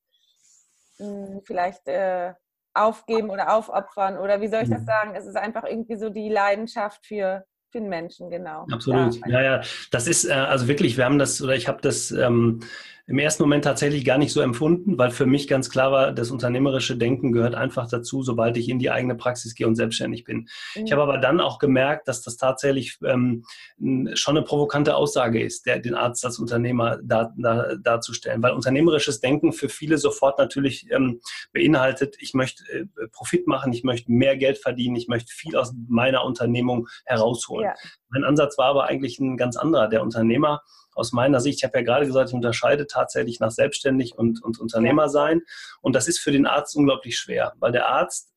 [1.00, 2.34] mh, vielleicht äh,
[2.74, 4.86] aufgeben oder aufopfern oder wie soll ich das mhm.
[4.86, 5.14] sagen?
[5.14, 8.66] Es ist einfach irgendwie so die Leidenschaft für, für den Menschen, genau.
[8.70, 9.18] Absolut.
[9.26, 9.60] Ja, ja.
[9.90, 12.60] Das ist äh, also wirklich, wir haben das oder ich habe das ähm,
[13.10, 16.30] im ersten Moment tatsächlich gar nicht so empfunden, weil für mich ganz klar war, das
[16.30, 20.48] unternehmerische Denken gehört einfach dazu, sobald ich in die eigene Praxis gehe und selbstständig bin.
[20.76, 20.84] Mhm.
[20.84, 23.44] Ich habe aber dann auch gemerkt, dass das tatsächlich ähm,
[24.14, 29.18] schon eine provokante Aussage ist, der, den Arzt als Unternehmer da, da, darzustellen, weil unternehmerisches
[29.18, 31.20] Denken für viele sofort natürlich ähm,
[31.52, 35.74] beinhaltet, ich möchte äh, Profit machen, ich möchte mehr Geld verdienen, ich möchte viel aus
[35.88, 37.70] meiner Unternehmung herausholen.
[37.70, 37.90] Ja.
[38.10, 39.88] Mein Ansatz war aber eigentlich ein ganz anderer.
[39.88, 40.62] Der Unternehmer
[40.94, 44.58] aus meiner Sicht, ich habe ja gerade gesagt, ich unterscheide tatsächlich nach selbstständig und, und
[44.58, 45.42] Unternehmer sein.
[45.80, 48.32] Und das ist für den Arzt unglaublich schwer, weil der Arzt,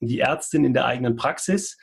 [0.00, 1.76] die Ärztin in der eigenen Praxis,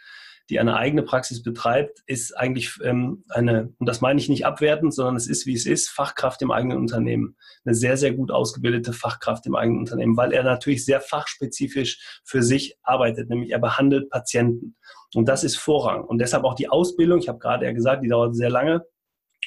[0.49, 4.93] die eine eigene Praxis betreibt, ist eigentlich ähm, eine, und das meine ich nicht abwertend,
[4.93, 7.37] sondern es ist, wie es ist, Fachkraft im eigenen Unternehmen.
[7.63, 12.43] Eine sehr, sehr gut ausgebildete Fachkraft im eigenen Unternehmen, weil er natürlich sehr fachspezifisch für
[12.43, 14.75] sich arbeitet, nämlich er behandelt Patienten.
[15.13, 16.03] Und das ist Vorrang.
[16.03, 18.85] Und deshalb auch die Ausbildung, ich habe gerade ja gesagt, die dauert sehr lange,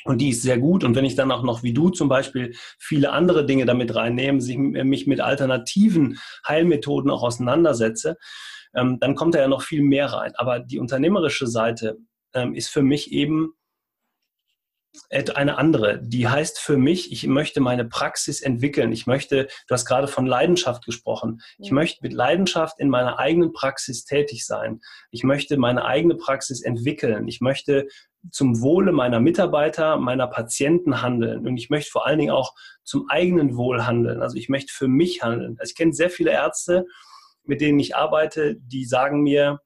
[0.05, 0.85] und die ist sehr gut.
[0.85, 4.40] Und wenn ich dann auch noch wie du zum Beispiel viele andere Dinge damit reinnehme,
[4.40, 8.16] sich, mich mit alternativen Heilmethoden auch auseinandersetze,
[8.74, 10.33] ähm, dann kommt da ja noch viel mehr rein.
[10.37, 11.96] Aber die unternehmerische Seite
[12.35, 13.55] ähm, ist für mich eben
[15.11, 16.00] eine andere.
[16.02, 18.92] Die heißt für mich, ich möchte meine Praxis entwickeln.
[18.92, 21.40] Ich möchte, du hast gerade von Leidenschaft gesprochen.
[21.59, 24.80] Ich möchte mit Leidenschaft in meiner eigenen Praxis tätig sein.
[25.11, 27.28] Ich möchte meine eigene Praxis entwickeln.
[27.28, 27.88] Ich möchte
[28.30, 31.46] zum Wohle meiner Mitarbeiter, meiner Patienten handeln.
[31.46, 34.20] Und ich möchte vor allen Dingen auch zum eigenen Wohl handeln.
[34.20, 35.56] Also ich möchte für mich handeln.
[35.59, 36.87] Also ich kenne sehr viele Ärzte,
[37.44, 39.61] mit denen ich arbeite, die sagen mir,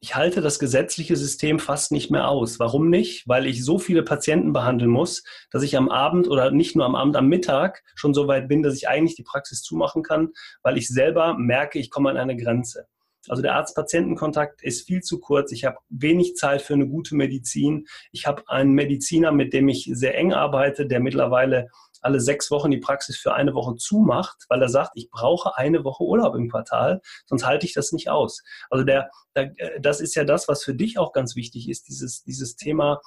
[0.00, 2.58] ich halte das gesetzliche System fast nicht mehr aus.
[2.58, 3.26] Warum nicht?
[3.28, 6.94] Weil ich so viele Patienten behandeln muss, dass ich am Abend oder nicht nur am
[6.94, 10.30] Abend, am Mittag schon so weit bin, dass ich eigentlich die Praxis zumachen kann,
[10.62, 12.86] weil ich selber merke, ich komme an eine Grenze.
[13.26, 15.52] Also der Arzt-Patienten-Kontakt ist viel zu kurz.
[15.52, 17.86] Ich habe wenig Zeit für eine gute Medizin.
[18.12, 21.68] Ich habe einen Mediziner, mit dem ich sehr eng arbeite, der mittlerweile
[22.00, 25.84] alle sechs Wochen die Praxis für eine Woche zumacht, weil er sagt, ich brauche eine
[25.84, 28.42] Woche Urlaub im Quartal, sonst halte ich das nicht aus.
[28.70, 32.22] Also der, der das ist ja das, was für dich auch ganz wichtig ist, dieses,
[32.22, 33.00] dieses Thema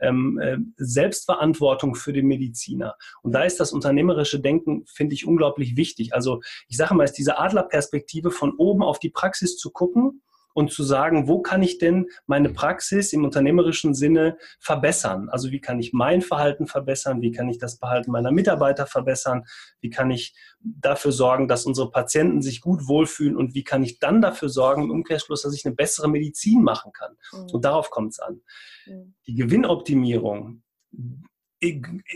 [0.00, 2.96] ähm, äh, Selbstverantwortung für den Mediziner.
[3.22, 6.14] Und da ist das unternehmerische Denken, finde ich, unglaublich wichtig.
[6.14, 10.22] Also ich sage mal, ist diese Adlerperspektive von oben auf die Praxis zu gucken
[10.58, 15.28] und zu sagen, wo kann ich denn meine Praxis im unternehmerischen Sinne verbessern?
[15.28, 17.22] Also wie kann ich mein Verhalten verbessern?
[17.22, 19.44] Wie kann ich das Verhalten meiner Mitarbeiter verbessern?
[19.80, 23.36] Wie kann ich dafür sorgen, dass unsere Patienten sich gut wohlfühlen?
[23.36, 26.90] Und wie kann ich dann dafür sorgen, im Umkehrschluss, dass ich eine bessere Medizin machen
[26.92, 27.12] kann?
[27.32, 27.50] Mhm.
[27.52, 28.40] Und darauf kommt es an.
[28.86, 29.14] Mhm.
[29.28, 30.64] Die Gewinnoptimierung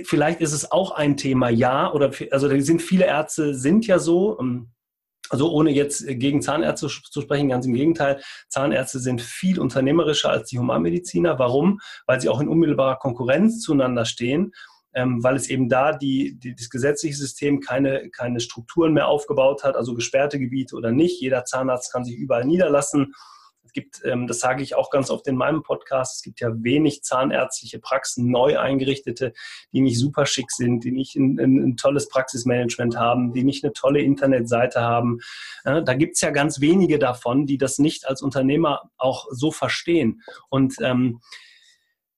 [0.05, 3.99] vielleicht ist es auch ein Thema, ja, oder also da sind viele Ärzte sind ja
[3.99, 4.71] so, ähm,
[5.33, 10.51] also ohne jetzt gegen Zahnärzte zu sprechen, ganz im Gegenteil, Zahnärzte sind viel unternehmerischer als
[10.51, 11.39] die Humanmediziner.
[11.39, 11.81] Warum?
[12.05, 14.53] Weil sie auch in unmittelbarer Konkurrenz zueinander stehen,
[14.93, 19.65] ähm, weil es eben da die, die, das gesetzliche System keine, keine Strukturen mehr aufgebaut
[19.65, 21.23] hat, also gesperrte Gebiete oder nicht.
[21.23, 23.15] Jeder Zahnarzt kann sich überall niederlassen
[23.73, 27.03] gibt, ähm, das sage ich auch ganz oft in meinem Podcast, es gibt ja wenig
[27.03, 29.33] zahnärztliche Praxen, neu eingerichtete,
[29.73, 33.65] die nicht super schick sind, die nicht ein, ein, ein tolles Praxismanagement haben, die nicht
[33.65, 35.19] eine tolle Internetseite haben.
[35.65, 39.51] Äh, da gibt es ja ganz wenige davon, die das nicht als Unternehmer auch so
[39.51, 40.23] verstehen.
[40.49, 41.21] Und ähm,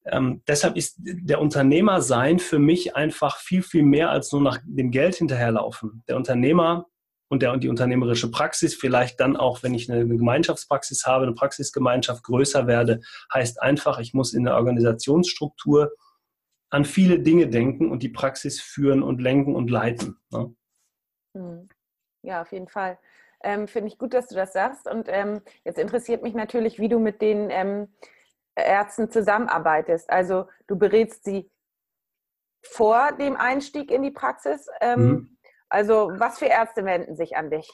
[0.07, 4.59] ähm, deshalb ist der Unternehmer sein für mich einfach viel, viel mehr als nur nach
[4.65, 6.03] dem Geld hinterherlaufen.
[6.09, 6.87] Der Unternehmer
[7.29, 11.35] und, der, und die unternehmerische Praxis, vielleicht dann auch, wenn ich eine Gemeinschaftspraxis habe, eine
[11.35, 13.01] Praxisgemeinschaft größer werde,
[13.33, 15.93] heißt einfach, ich muss in der Organisationsstruktur
[16.71, 20.17] an viele Dinge denken und die Praxis führen und lenken und leiten.
[20.31, 20.55] Ne?
[21.37, 21.69] Hm.
[22.23, 22.99] Ja, auf jeden Fall.
[23.43, 24.89] Ähm, Finde ich gut, dass du das sagst.
[24.89, 27.89] Und ähm, jetzt interessiert mich natürlich, wie du mit den ähm,
[28.57, 30.11] Ärzten zusammenarbeitest.
[30.11, 31.51] Also du berätst sie
[32.63, 34.67] vor dem Einstieg in die Praxis.
[34.81, 35.34] Ähm, mhm.
[35.75, 37.69] Also was für Ärzte wenden sich an dich?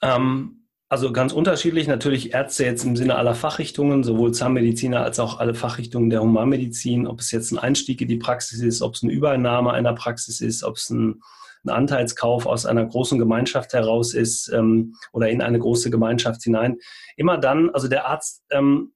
[0.00, 1.88] Ähm, also ganz unterschiedlich.
[1.88, 7.08] Natürlich Ärzte jetzt im Sinne aller Fachrichtungen, sowohl Zahnmediziner als auch alle Fachrichtungen der Humanmedizin.
[7.08, 10.40] Ob es jetzt ein Einstieg in die Praxis ist, ob es eine Übernahme einer Praxis
[10.40, 11.20] ist, ob es ein,
[11.64, 16.76] ein Anteilskauf aus einer großen Gemeinschaft heraus ist ähm, oder in eine große Gemeinschaft hinein.
[17.16, 18.92] Immer dann, also der Arzt ähm,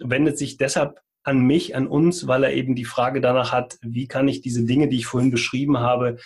[0.00, 4.06] wendet sich deshalb an mich, an uns, weil er eben die Frage danach hat, wie
[4.06, 6.18] kann ich diese Dinge, die ich vorhin beschrieben habe,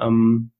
[0.00, 0.52] ähm,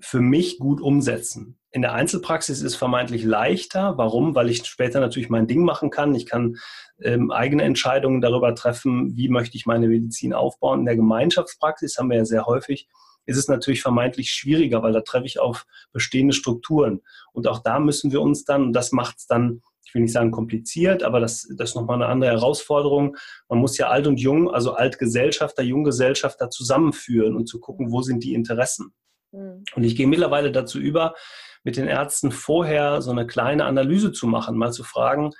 [0.00, 1.58] für mich gut umsetzen.
[1.72, 3.96] In der Einzelpraxis ist es vermeintlich leichter.
[3.96, 4.34] Warum?
[4.34, 6.14] Weil ich später natürlich mein Ding machen kann.
[6.14, 6.56] Ich kann
[7.00, 10.80] ähm, eigene Entscheidungen darüber treffen, wie möchte ich meine Medizin aufbauen.
[10.80, 12.88] In der Gemeinschaftspraxis haben wir ja sehr häufig,
[13.26, 17.02] ist es natürlich vermeintlich schwieriger, weil da treffe ich auf bestehende Strukturen.
[17.32, 20.12] Und auch da müssen wir uns dann, und das macht es dann, ich will nicht
[20.12, 23.16] sagen kompliziert, aber das, das ist nochmal eine andere Herausforderung.
[23.48, 28.22] Man muss ja alt und jung, also Altgesellschafter, Junggesellschafter zusammenführen und zu gucken, wo sind
[28.22, 28.92] die Interessen.
[29.32, 29.64] Mhm.
[29.74, 31.14] Und ich gehe mittlerweile dazu über,
[31.64, 35.30] mit den Ärzten vorher so eine kleine Analyse zu machen, mal zu fragen,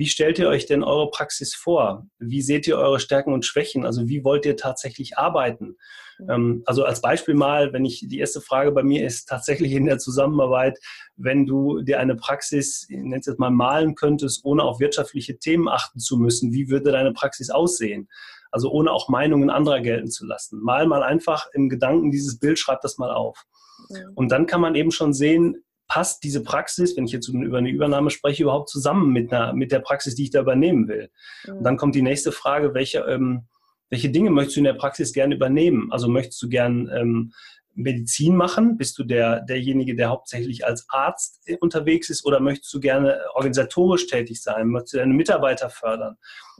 [0.00, 2.06] wie stellt ihr euch denn eure Praxis vor?
[2.18, 3.84] Wie seht ihr eure Stärken und Schwächen?
[3.84, 5.76] Also wie wollt ihr tatsächlich arbeiten?
[6.18, 6.62] Mhm.
[6.64, 9.98] also als Beispiel mal, wenn ich die erste Frage bei mir ist tatsächlich in der
[9.98, 10.78] Zusammenarbeit,
[11.16, 15.98] wenn du dir eine Praxis, es jetzt mal malen könntest, ohne auf wirtschaftliche Themen achten
[15.98, 18.08] zu müssen, wie würde deine Praxis aussehen?
[18.50, 20.62] Also ohne auch Meinungen anderer gelten zu lassen.
[20.62, 23.44] Mal mal einfach im Gedanken dieses Bild, schreib das mal auf.
[23.90, 24.12] Mhm.
[24.14, 27.68] Und dann kann man eben schon sehen, passt diese Praxis, wenn ich jetzt über eine
[27.68, 31.10] Übernahme spreche, überhaupt zusammen mit, einer, mit der Praxis, die ich da übernehmen will?
[31.44, 31.58] Mhm.
[31.58, 33.48] Und dann kommt die nächste Frage, welche, ähm,
[33.90, 35.90] welche Dinge möchtest du in der Praxis gerne übernehmen?
[35.90, 37.32] Also möchtest du gern ähm,
[37.74, 38.76] Medizin machen?
[38.76, 44.06] Bist du der, derjenige, der hauptsächlich als Arzt unterwegs ist oder möchtest du gerne organisatorisch
[44.06, 44.68] tätig sein?
[44.68, 46.18] Möchtest du deine Mitarbeiter fördern?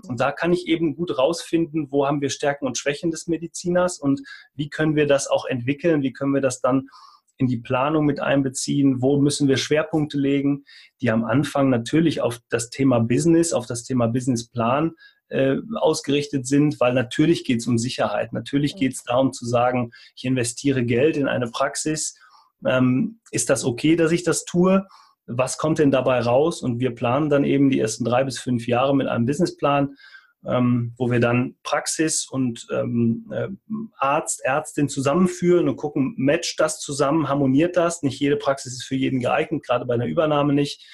[0.09, 4.01] Und da kann ich eben gut rausfinden, wo haben wir Stärken und Schwächen des Mediziners
[4.01, 4.23] und
[4.55, 6.03] wie können wir das auch entwickeln?
[6.03, 6.89] Wie können wir das dann
[7.41, 9.01] in die Planung mit einbeziehen?
[9.01, 10.65] Wo müssen wir Schwerpunkte legen,
[11.01, 14.93] die am Anfang natürlich auf das Thema Business, auf das Thema Businessplan
[15.31, 18.35] äh, ausgerichtet sind, weil natürlich geht es um Sicherheit.
[18.35, 22.15] Natürlich geht es darum zu sagen, ich investiere Geld in eine Praxis.
[22.67, 24.87] Ähm, ist das okay, dass ich das tue?
[25.27, 26.61] Was kommt denn dabei raus?
[26.61, 29.97] Und wir planen dann eben die ersten drei bis fünf Jahre mit einem Businessplan,
[30.47, 33.49] ähm, wo wir dann Praxis und ähm, äh,
[33.99, 38.03] Arzt, Ärztin zusammenführen und gucken, matcht das zusammen, harmoniert das?
[38.03, 40.87] Nicht jede Praxis ist für jeden geeignet, gerade bei einer Übernahme nicht.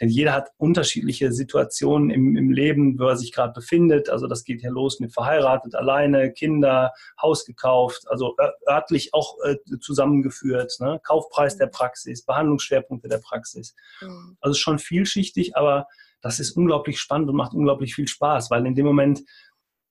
[0.00, 4.08] Denn jeder hat unterschiedliche Situationen im, im Leben, wo er sich gerade befindet.
[4.08, 8.34] Also das geht ja los mit verheiratet, alleine, Kinder, Haus gekauft, also
[8.66, 10.74] örtlich auch äh, zusammengeführt.
[10.80, 11.00] Ne?
[11.02, 13.74] Kaufpreis der Praxis, Behandlungsschwerpunkte der Praxis.
[14.00, 14.38] Mhm.
[14.40, 15.86] Also schon vielschichtig, aber
[16.20, 19.22] das ist unglaublich spannend und macht unglaublich viel Spaß, weil in dem Moment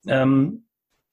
[0.07, 0.65] ähm,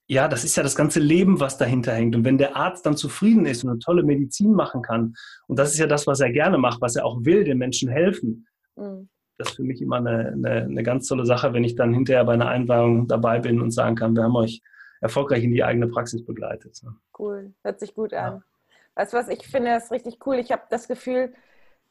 [0.08, 2.14] ja, das ist ja das ganze Leben, was dahinter hängt.
[2.14, 5.14] Und wenn der Arzt dann zufrieden ist und eine tolle Medizin machen kann,
[5.48, 7.88] und das ist ja das, was er gerne macht, was er auch will, den Menschen
[7.88, 9.08] helfen, Mhm.
[9.38, 12.24] Das ist für mich immer eine, eine, eine, ganz tolle Sache, wenn ich dann hinterher
[12.24, 14.62] bei einer Einweihung dabei bin und sagen kann, wir haben euch
[15.00, 16.80] erfolgreich in die eigene Praxis begleitet.
[17.18, 18.34] Cool, hört sich gut an.
[18.34, 18.42] Ja.
[18.94, 20.36] Weißt du was, ich finde das richtig cool.
[20.36, 21.34] Ich habe das Gefühl,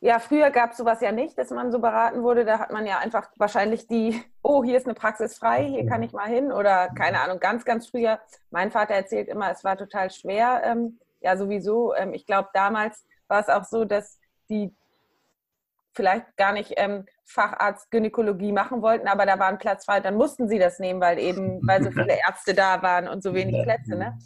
[0.02, 2.46] ja, früher gab es sowas ja nicht, dass man so beraten wurde.
[2.46, 6.04] Da hat man ja einfach wahrscheinlich die, oh, hier ist eine Praxis frei, hier kann
[6.04, 6.52] ich mal hin.
[6.52, 8.20] Oder keine Ahnung, ganz, ganz früher.
[8.52, 10.62] Mein Vater erzählt immer, es war total schwer.
[10.64, 11.96] Ähm, ja, sowieso.
[11.96, 14.76] Ähm, ich glaube, damals war es auch so, dass die
[15.94, 20.16] vielleicht gar nicht ähm, Facharzt Gynäkologie machen wollten, aber da war ein Platz frei, dann
[20.16, 23.64] mussten sie das nehmen, weil eben, weil so viele Ärzte da waren und so wenig
[23.64, 23.96] Plätze.
[23.96, 24.18] Ne?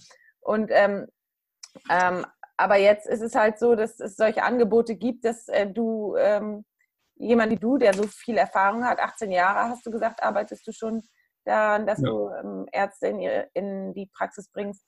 [0.41, 1.07] Und ähm,
[1.89, 2.25] ähm,
[2.59, 6.65] aber jetzt ist es halt so, dass es solche Angebote gibt, dass äh, du ähm,
[7.15, 10.73] jemand wie du, der so viel Erfahrung hat, 18 Jahre hast du gesagt, arbeitest du
[10.73, 11.01] schon
[11.45, 12.09] daran, dass ja.
[12.09, 14.85] du ähm, Ärzte in, ihre, in die Praxis bringst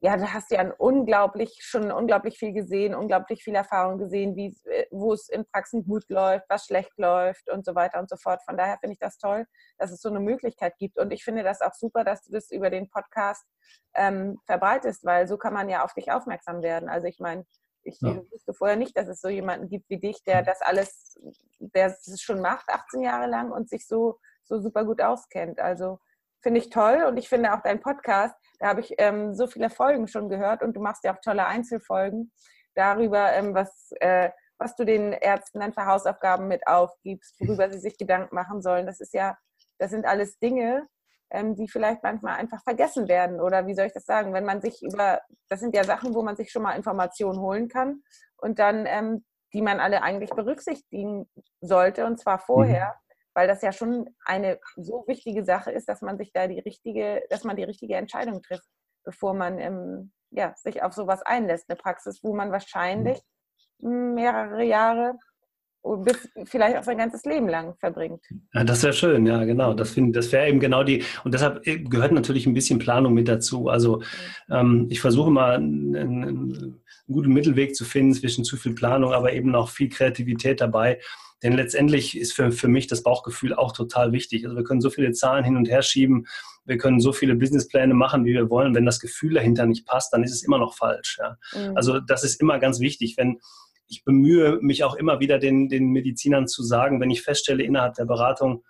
[0.00, 4.36] ja, da hast du ja ein unglaublich, schon unglaublich viel gesehen, unglaublich viel Erfahrung gesehen,
[4.36, 8.10] wie, äh, wo es in Praxen gut läuft, was schlecht läuft und so weiter und
[8.10, 8.42] so fort.
[8.44, 9.46] Von daher finde ich das toll,
[9.78, 10.98] dass es so eine Möglichkeit gibt.
[10.98, 13.46] Und ich finde das auch super, dass du das über den Podcast
[13.94, 16.90] ähm, verbreitest, weil so kann man ja auf dich aufmerksam werden.
[16.90, 17.46] Also ich meine,
[17.82, 18.20] ich ja.
[18.30, 21.18] wusste vorher nicht, dass es so jemanden gibt wie dich, der das alles,
[21.58, 25.58] der es schon macht, 18 Jahre lang und sich so, so super gut auskennt.
[25.58, 26.00] Also
[26.42, 29.70] finde ich toll und ich finde auch dein Podcast, da habe ich ähm, so viele
[29.70, 32.32] Folgen schon gehört und du machst ja auch tolle Einzelfolgen
[32.74, 37.78] darüber, ähm, was, äh, was du den Ärzten dann für Hausaufgaben mit aufgibst, worüber sie
[37.78, 38.86] sich Gedanken machen sollen.
[38.86, 39.36] Das ist ja,
[39.78, 40.86] das sind alles Dinge,
[41.30, 43.40] ähm, die vielleicht manchmal einfach vergessen werden.
[43.40, 44.32] Oder wie soll ich das sagen?
[44.32, 47.68] Wenn man sich über, das sind ja Sachen, wo man sich schon mal Informationen holen
[47.68, 48.02] kann.
[48.38, 53.05] und dann, ähm, die man alle eigentlich berücksichtigen sollte und zwar vorher, mhm.
[53.36, 57.22] Weil das ja schon eine so wichtige Sache ist, dass man sich da die richtige,
[57.28, 58.66] dass man die richtige Entscheidung trifft,
[59.04, 61.68] bevor man ähm, ja, sich auf sowas einlässt.
[61.68, 63.20] Eine Praxis, wo man wahrscheinlich
[63.78, 65.16] mehrere Jahre
[65.98, 68.24] bis vielleicht auch sein ganzes Leben lang verbringt.
[68.54, 69.74] Ja, das wäre schön, ja, genau.
[69.74, 73.28] Das, das wäre eben genau die, und deshalb äh, gehört natürlich ein bisschen Planung mit
[73.28, 73.68] dazu.
[73.68, 74.02] Also
[74.50, 79.32] ähm, ich versuche mal einen, einen, guten Mittelweg zu finden zwischen zu viel Planung, aber
[79.32, 80.98] eben noch viel Kreativität dabei.
[81.42, 84.44] Denn letztendlich ist für, für mich das Bauchgefühl auch total wichtig.
[84.44, 86.26] Also wir können so viele Zahlen hin und her schieben,
[86.64, 88.74] wir können so viele Businesspläne machen, wie wir wollen.
[88.74, 91.18] Wenn das Gefühl dahinter nicht passt, dann ist es immer noch falsch.
[91.20, 91.38] Ja?
[91.54, 91.76] Mhm.
[91.76, 93.16] Also das ist immer ganz wichtig.
[93.16, 93.38] Wenn
[93.88, 97.94] ich bemühe mich auch immer wieder den, den Medizinern zu sagen, wenn ich feststelle innerhalb
[97.94, 98.64] der Beratung,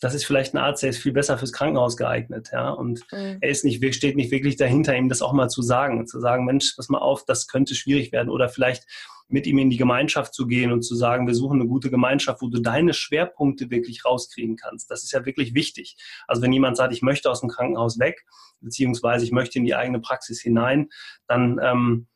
[0.00, 2.70] das ist vielleicht ein Arzt, der ist viel besser fürs Krankenhaus geeignet, ja.
[2.70, 3.38] Und mhm.
[3.40, 6.46] er ist nicht, steht nicht wirklich dahinter, ihm das auch mal zu sagen, zu sagen,
[6.46, 8.30] Mensch, pass mal auf, das könnte schwierig werden.
[8.30, 8.86] Oder vielleicht
[9.30, 12.42] mit ihm in die Gemeinschaft zu gehen und zu sagen, wir suchen eine gute Gemeinschaft,
[12.42, 14.90] wo du deine Schwerpunkte wirklich rauskriegen kannst.
[14.90, 15.96] Das ist ja wirklich wichtig.
[16.26, 18.24] Also wenn jemand sagt, ich möchte aus dem Krankenhaus weg,
[18.60, 20.88] beziehungsweise ich möchte in die eigene Praxis hinein,
[21.28, 22.06] dann ähm,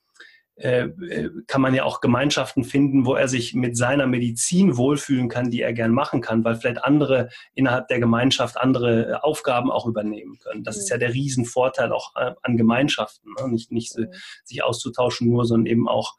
[0.57, 5.29] äh, äh, kann man ja auch Gemeinschaften finden, wo er sich mit seiner Medizin wohlfühlen
[5.29, 9.73] kann, die er gern machen kann, weil vielleicht andere innerhalb der Gemeinschaft andere äh, Aufgaben
[9.73, 10.63] auch übernehmen können.
[10.63, 10.81] Das mhm.
[10.81, 13.49] ist ja der Riesenvorteil auch an Gemeinschaften, ne?
[13.49, 14.13] nicht, nicht mhm.
[14.45, 16.15] sich auszutauschen nur, sondern eben auch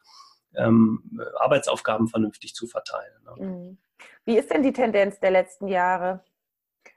[0.54, 3.14] ähm, Arbeitsaufgaben vernünftig zu verteilen.
[3.24, 3.46] Ne?
[3.46, 3.78] Mhm.
[4.26, 6.22] Wie ist denn die Tendenz der letzten Jahre?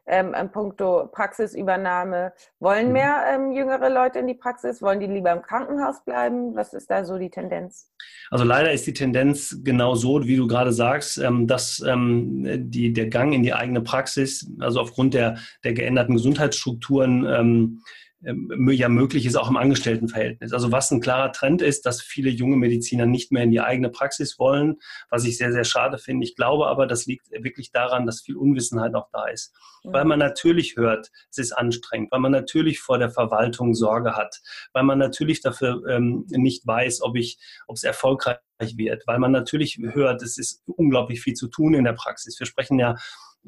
[0.06, 2.34] Ähm, puncto Praxisübernahme.
[2.60, 2.94] Wollen mhm.
[2.94, 4.82] mehr ähm, jüngere Leute in die Praxis?
[4.82, 6.56] Wollen die lieber im Krankenhaus bleiben?
[6.56, 7.92] Was ist da so die Tendenz?
[8.32, 12.94] Also leider ist die Tendenz genau so, wie du gerade sagst, ähm, dass ähm, die,
[12.94, 17.82] der Gang in die eigene Praxis, also aufgrund der, der geänderten Gesundheitsstrukturen, ähm,
[18.22, 20.52] ja möglich ist, auch im Angestelltenverhältnis.
[20.52, 23.90] Also was ein klarer Trend ist, dass viele junge Mediziner nicht mehr in die eigene
[23.90, 24.78] Praxis wollen,
[25.10, 26.26] was ich sehr, sehr schade finde.
[26.26, 29.54] Ich glaube aber, das liegt wirklich daran, dass viel Unwissenheit auch da ist.
[29.84, 29.94] Mhm.
[29.94, 34.42] Weil man natürlich hört, es ist anstrengend, weil man natürlich vor der Verwaltung Sorge hat,
[34.74, 39.32] weil man natürlich dafür ähm, nicht weiß, ob ich, ob es erfolgreich wird, weil man
[39.32, 42.38] natürlich hört, es ist unglaublich viel zu tun in der Praxis.
[42.38, 42.96] Wir sprechen ja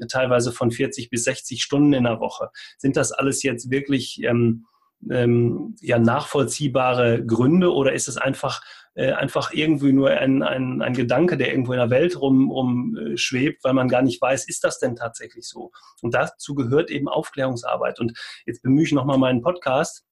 [0.08, 2.50] teilweise von 40 bis 60 Stunden in der Woche.
[2.78, 4.66] Sind das alles jetzt wirklich ähm,
[5.10, 8.62] ähm, ja, nachvollziehbare Gründe oder ist es einfach,
[8.94, 12.96] äh, einfach irgendwie nur ein, ein, ein Gedanke, der irgendwo in der Welt rum, rum
[12.96, 15.72] äh, schwebt, weil man gar nicht weiß, ist das denn tatsächlich so?
[16.02, 18.00] Und dazu gehört eben Aufklärungsarbeit.
[18.00, 20.04] Und jetzt bemühe ich nochmal meinen Podcast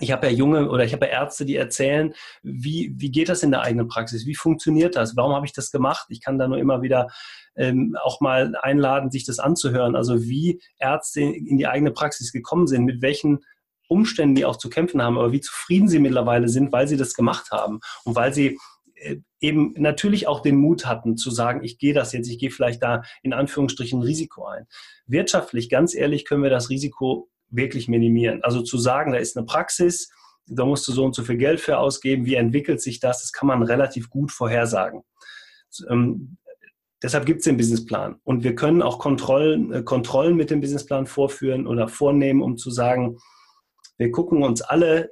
[0.00, 3.42] ich habe ja junge oder ich habe ja Ärzte, die erzählen, wie, wie geht das
[3.42, 4.26] in der eigenen Praxis?
[4.26, 5.16] Wie funktioniert das?
[5.16, 6.06] Warum habe ich das gemacht?
[6.08, 7.08] Ich kann da nur immer wieder
[7.56, 9.94] ähm, auch mal einladen, sich das anzuhören.
[9.94, 13.44] Also wie Ärzte in die eigene Praxis gekommen sind, mit welchen
[13.88, 17.14] Umständen die auch zu kämpfen haben, aber wie zufrieden sie mittlerweile sind, weil sie das
[17.14, 18.58] gemacht haben und weil sie
[18.94, 22.50] äh, eben natürlich auch den Mut hatten zu sagen, ich gehe das jetzt, ich gehe
[22.50, 24.66] vielleicht da in Anführungsstrichen Risiko ein.
[25.06, 28.42] Wirtschaftlich, ganz ehrlich, können wir das Risiko wirklich minimieren.
[28.42, 30.10] Also zu sagen, da ist eine Praxis,
[30.46, 33.32] da musst du so und so viel Geld für ausgeben, wie entwickelt sich das, das
[33.32, 35.02] kann man relativ gut vorhersagen.
[35.88, 36.38] Ähm,
[37.02, 38.16] deshalb gibt es den Businessplan.
[38.24, 42.70] Und wir können auch Kontrollen, äh, Kontrollen mit dem Businessplan vorführen oder vornehmen, um zu
[42.70, 43.18] sagen,
[43.98, 45.10] wir gucken uns alle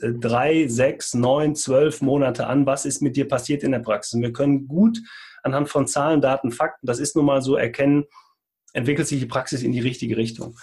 [0.00, 4.14] äh, drei, sechs, neun, zwölf Monate an, was ist mit dir passiert in der Praxis.
[4.14, 4.98] Und wir können gut
[5.42, 8.04] anhand von Zahlen, Daten, Fakten, das ist nun mal so, erkennen,
[8.72, 10.56] entwickelt sich die Praxis in die richtige Richtung.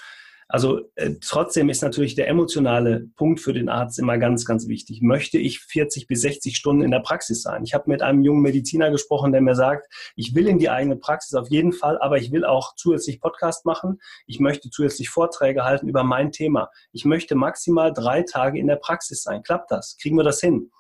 [0.50, 5.02] Also äh, trotzdem ist natürlich der emotionale Punkt für den Arzt immer ganz, ganz wichtig.
[5.02, 7.64] Möchte ich 40 bis 60 Stunden in der Praxis sein?
[7.66, 10.96] Ich habe mit einem jungen Mediziner gesprochen, der mir sagt, ich will in die eigene
[10.96, 14.00] Praxis auf jeden Fall, aber ich will auch zusätzlich Podcast machen.
[14.26, 16.70] Ich möchte zusätzlich Vorträge halten über mein Thema.
[16.94, 19.44] Ich möchte maximal drei Tage in der Praxis sein.
[19.44, 19.98] Klappt das?
[20.02, 20.72] Kriegen wir das hin?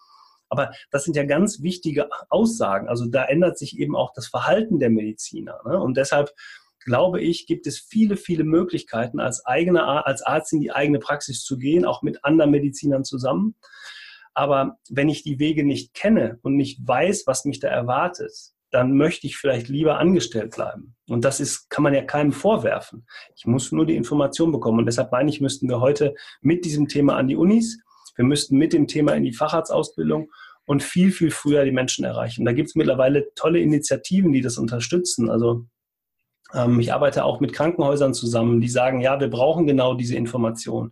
[0.49, 2.87] Aber das sind ja ganz wichtige Aussagen.
[2.87, 5.59] Also da ändert sich eben auch das Verhalten der Mediziner.
[5.65, 5.77] Ne?
[5.77, 6.31] Und deshalb
[6.87, 11.43] glaube ich, gibt es viele, viele Möglichkeiten, als, eigener, als Arzt in die eigene Praxis
[11.43, 13.55] zu gehen, auch mit anderen Medizinern zusammen.
[14.33, 18.31] Aber wenn ich die Wege nicht kenne und nicht weiß, was mich da erwartet,
[18.71, 20.95] dann möchte ich vielleicht lieber angestellt bleiben.
[21.09, 23.05] Und das ist, kann man ja keinem vorwerfen.
[23.35, 24.79] Ich muss nur die Information bekommen.
[24.79, 27.79] Und deshalb meine ich, müssten wir heute mit diesem Thema an die Unis,
[28.15, 30.31] wir müssten mit dem Thema in die Facharztausbildung
[30.65, 32.45] und viel, viel früher die Menschen erreichen.
[32.45, 35.29] Da gibt es mittlerweile tolle Initiativen, die das unterstützen.
[35.29, 35.65] Also
[36.79, 40.91] ich arbeite auch mit Krankenhäusern zusammen, die sagen, ja, wir brauchen genau diese Informationen,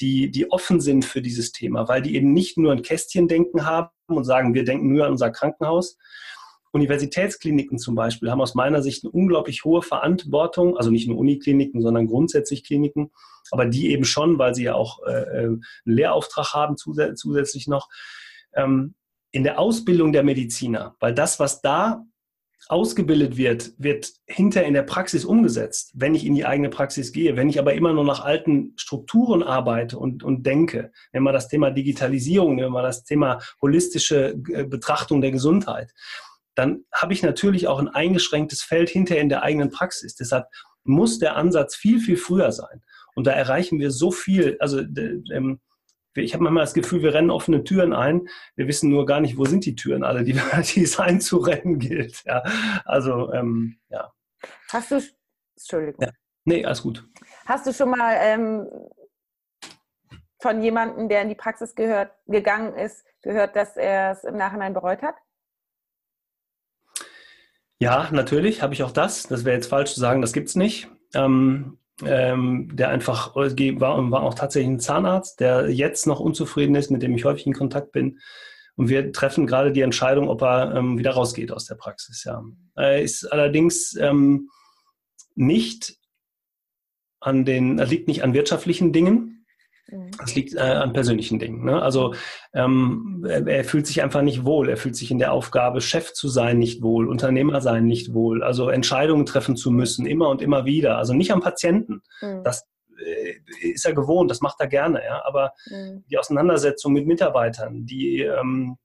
[0.00, 3.90] die, die offen sind für dieses Thema, weil die eben nicht nur ein Kästchendenken haben
[4.08, 5.96] und sagen, wir denken nur an unser Krankenhaus.
[6.72, 11.82] Universitätskliniken zum Beispiel haben aus meiner Sicht eine unglaublich hohe Verantwortung, also nicht nur Unikliniken,
[11.82, 13.10] sondern grundsätzlich Kliniken,
[13.50, 17.88] aber die eben schon, weil sie ja auch äh, äh einen Lehrauftrag haben zusätzlich noch,
[18.54, 18.94] ähm,
[19.32, 22.04] in der Ausbildung der Mediziner, weil das, was da
[22.70, 27.36] ausgebildet wird, wird hinter in der Praxis umgesetzt, wenn ich in die eigene Praxis gehe.
[27.36, 31.48] Wenn ich aber immer nur nach alten Strukturen arbeite und, und denke, wenn man das
[31.48, 35.92] Thema Digitalisierung, wenn man das Thema holistische äh, Betrachtung der Gesundheit,
[36.54, 40.14] dann habe ich natürlich auch ein eingeschränktes Feld hinter in der eigenen Praxis.
[40.14, 40.46] Deshalb
[40.84, 42.82] muss der Ansatz viel, viel früher sein.
[43.14, 44.56] Und da erreichen wir so viel.
[44.60, 45.60] Also ähm,
[46.14, 48.28] ich habe manchmal das Gefühl, wir rennen offene Türen ein.
[48.56, 50.32] Wir wissen nur gar nicht, wo sind die Türen alle, die,
[50.74, 52.22] die es einzurennen gilt.
[52.24, 52.42] Ja,
[52.84, 54.12] also, ähm, ja.
[54.68, 55.00] Hast du,
[55.56, 56.06] Entschuldigung.
[56.06, 56.12] Ja.
[56.44, 57.06] Nee, alles gut.
[57.46, 58.68] Hast du schon mal ähm,
[60.40, 64.72] von jemandem, der in die Praxis gehört, gegangen ist, gehört, dass er es im Nachhinein
[64.72, 65.16] bereut hat?
[67.78, 69.24] Ja, natürlich habe ich auch das.
[69.24, 70.88] Das wäre jetzt falsch zu sagen, das gibt es nicht.
[71.14, 76.74] Ähm, ähm, der einfach äh, war, war auch tatsächlich ein Zahnarzt, der jetzt noch unzufrieden
[76.74, 78.18] ist, mit dem ich häufig in Kontakt bin.
[78.76, 82.24] Und wir treffen gerade die Entscheidung, ob er ähm, wieder rausgeht aus der Praxis.
[82.24, 82.42] Ja.
[82.76, 84.48] Er ist allerdings ähm,
[85.34, 85.96] nicht
[87.20, 89.39] an den, er liegt nicht an wirtschaftlichen Dingen.
[90.18, 91.64] Das liegt äh, an persönlichen Dingen.
[91.64, 91.80] Ne?
[91.80, 92.14] Also
[92.52, 94.68] ähm, er, er, fühlt sich einfach nicht wohl.
[94.68, 98.42] Er fühlt sich in der Aufgabe, Chef zu sein, nicht wohl, Unternehmer sein, nicht wohl.
[98.42, 100.98] Also Entscheidungen treffen zu müssen, immer und immer wieder.
[100.98, 102.02] Also nicht am Patienten.
[102.20, 102.44] Mhm.
[102.44, 102.66] Das
[102.98, 105.02] äh, ist er gewohnt, das macht er gerne.
[105.04, 105.22] Ja?
[105.24, 106.04] Aber mhm.
[106.10, 108.76] die Auseinandersetzung mit Mitarbeitern, die ähm,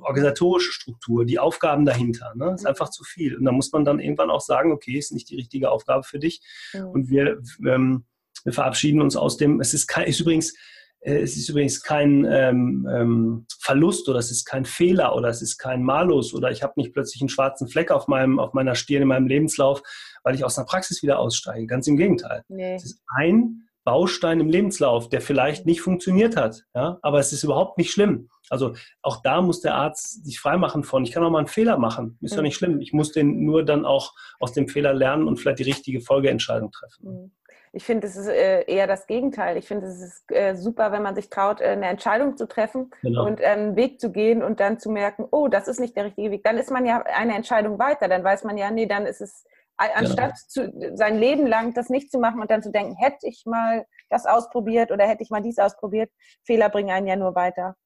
[0.00, 2.52] organisatorische Struktur, die Aufgaben dahinter, ne?
[2.54, 2.68] ist mhm.
[2.68, 3.36] einfach zu viel.
[3.36, 6.18] Und da muss man dann irgendwann auch sagen, okay, ist nicht die richtige Aufgabe für
[6.18, 6.42] dich.
[6.72, 6.86] Mhm.
[6.86, 8.04] Und wir ähm,
[8.44, 10.54] wir verabschieden uns aus dem, es ist, kein, ist übrigens,
[11.00, 15.42] äh, es ist übrigens kein ähm, ähm, Verlust oder es ist kein Fehler oder es
[15.42, 18.74] ist kein Malus oder ich habe nicht plötzlich einen schwarzen Fleck auf, meinem, auf meiner
[18.74, 19.82] Stirn in meinem Lebenslauf,
[20.22, 21.66] weil ich aus einer Praxis wieder aussteige.
[21.66, 22.44] Ganz im Gegenteil.
[22.48, 22.74] Nee.
[22.74, 26.64] Es ist ein Baustein im Lebenslauf, der vielleicht nicht funktioniert hat.
[26.74, 26.98] Ja?
[27.02, 28.28] Aber es ist überhaupt nicht schlimm.
[28.48, 31.78] Also auch da muss der Arzt sich freimachen von, ich kann auch mal einen Fehler
[31.78, 32.18] machen.
[32.20, 32.36] Ist mhm.
[32.36, 32.80] doch nicht schlimm.
[32.80, 36.70] Ich muss den nur dann auch aus dem Fehler lernen und vielleicht die richtige Folgeentscheidung
[36.70, 37.08] treffen.
[37.08, 37.32] Mhm.
[37.74, 39.56] Ich finde, es ist äh, eher das Gegenteil.
[39.56, 42.90] Ich finde, es ist äh, super, wenn man sich traut, äh, eine Entscheidung zu treffen
[43.00, 43.26] genau.
[43.26, 46.30] und einen Weg zu gehen und dann zu merken, oh, das ist nicht der richtige
[46.30, 46.44] Weg.
[46.44, 48.08] Dann ist man ja eine Entscheidung weiter.
[48.08, 49.46] Dann weiß man ja, nee, dann ist es,
[49.78, 50.70] anstatt genau.
[50.70, 53.86] zu, sein Leben lang das nicht zu machen und dann zu denken, hätte ich mal
[54.10, 56.10] das ausprobiert oder hätte ich mal dies ausprobiert,
[56.44, 57.76] Fehler bringen einen ja nur weiter.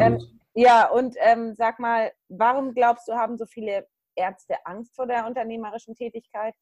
[0.00, 0.18] Ähm,
[0.54, 5.26] ja, und ähm, sag mal, warum glaubst du, haben so viele Ärzte Angst vor der
[5.26, 6.54] unternehmerischen Tätigkeit?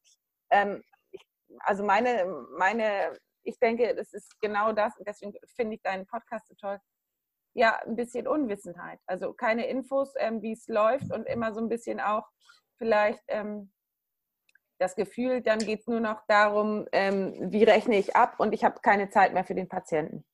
[0.50, 0.82] Ähm,
[1.60, 2.26] also meine,
[2.58, 6.78] meine, ich denke, das ist genau das, deswegen finde ich deinen Podcast so toll.
[7.54, 8.98] Ja, ein bisschen Unwissenheit.
[9.06, 12.26] Also keine Infos, ähm, wie es läuft und immer so ein bisschen auch
[12.78, 13.72] vielleicht ähm,
[14.78, 18.64] das Gefühl, dann geht es nur noch darum, ähm, wie rechne ich ab und ich
[18.64, 20.24] habe keine Zeit mehr für den Patienten.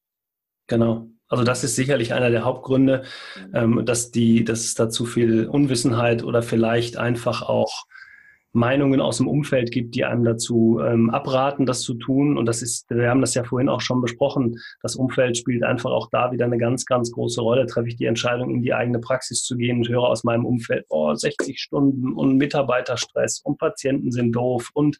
[0.66, 1.08] Genau.
[1.28, 3.04] Also das ist sicherlich einer der Hauptgründe,
[3.36, 3.54] mhm.
[3.54, 7.86] ähm, dass, die, dass es da zu viel Unwissenheit oder vielleicht einfach auch
[8.52, 12.36] Meinungen aus dem Umfeld gibt, die einem dazu ähm, abraten, das zu tun.
[12.36, 15.90] Und das ist, wir haben das ja vorhin auch schon besprochen, das Umfeld spielt einfach
[15.90, 17.66] auch da wieder eine ganz, ganz große Rolle.
[17.66, 20.84] Treffe ich die Entscheidung, in die eigene Praxis zu gehen und höre aus meinem Umfeld,
[20.88, 24.98] oh, 60 Stunden und Mitarbeiterstress und Patienten sind doof und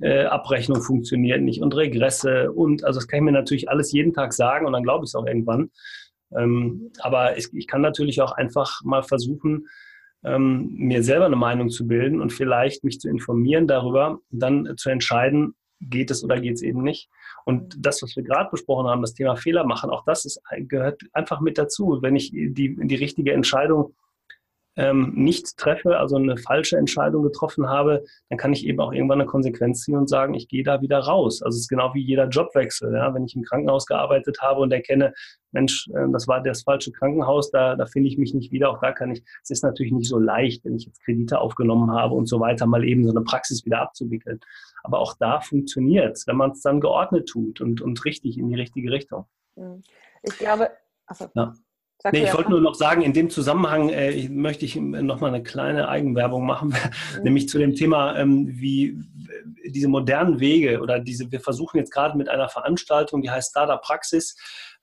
[0.00, 4.12] äh, Abrechnung funktioniert nicht und Regresse und also das kann ich mir natürlich alles jeden
[4.12, 5.70] Tag sagen und dann glaube ich es auch irgendwann.
[6.36, 9.66] Ähm, aber ich, ich kann natürlich auch einfach mal versuchen,
[10.24, 14.90] ähm, mir selber eine Meinung zu bilden und vielleicht mich zu informieren darüber, dann zu
[14.90, 17.08] entscheiden, geht es oder geht es eben nicht.
[17.44, 21.00] Und das, was wir gerade besprochen haben, das Thema Fehler machen, auch das ist, gehört
[21.12, 21.98] einfach mit dazu.
[22.02, 23.94] Wenn ich die, die richtige Entscheidung
[24.78, 29.20] ähm, nicht treffe, also eine falsche Entscheidung getroffen habe, dann kann ich eben auch irgendwann
[29.20, 31.42] eine Konsequenz ziehen und sagen, ich gehe da wieder raus.
[31.42, 32.94] Also es ist genau wie jeder Jobwechsel.
[32.94, 33.12] Ja?
[33.12, 35.12] Wenn ich im Krankenhaus gearbeitet habe und erkenne,
[35.50, 38.80] Mensch, äh, das war das falsche Krankenhaus, da, da finde ich mich nicht wieder, auch
[38.80, 42.14] da kann ich, es ist natürlich nicht so leicht, wenn ich jetzt Kredite aufgenommen habe
[42.14, 44.38] und so weiter, mal eben so eine Praxis wieder abzuwickeln.
[44.84, 48.48] Aber auch da funktioniert es, wenn man es dann geordnet tut und, und richtig in
[48.48, 49.26] die richtige Richtung.
[49.56, 49.82] Hm.
[50.22, 50.70] Ich glaube,
[51.06, 51.52] also, ja.
[52.00, 55.34] Sag nee, ich wollte nur noch sagen, in dem Zusammenhang äh, möchte ich noch mal
[55.34, 57.22] eine kleine Eigenwerbung machen, mhm.
[57.24, 61.90] nämlich zu dem Thema, ähm, wie äh, diese modernen Wege oder diese, wir versuchen jetzt
[61.90, 64.36] gerade mit einer Veranstaltung, die heißt Startup Praxis,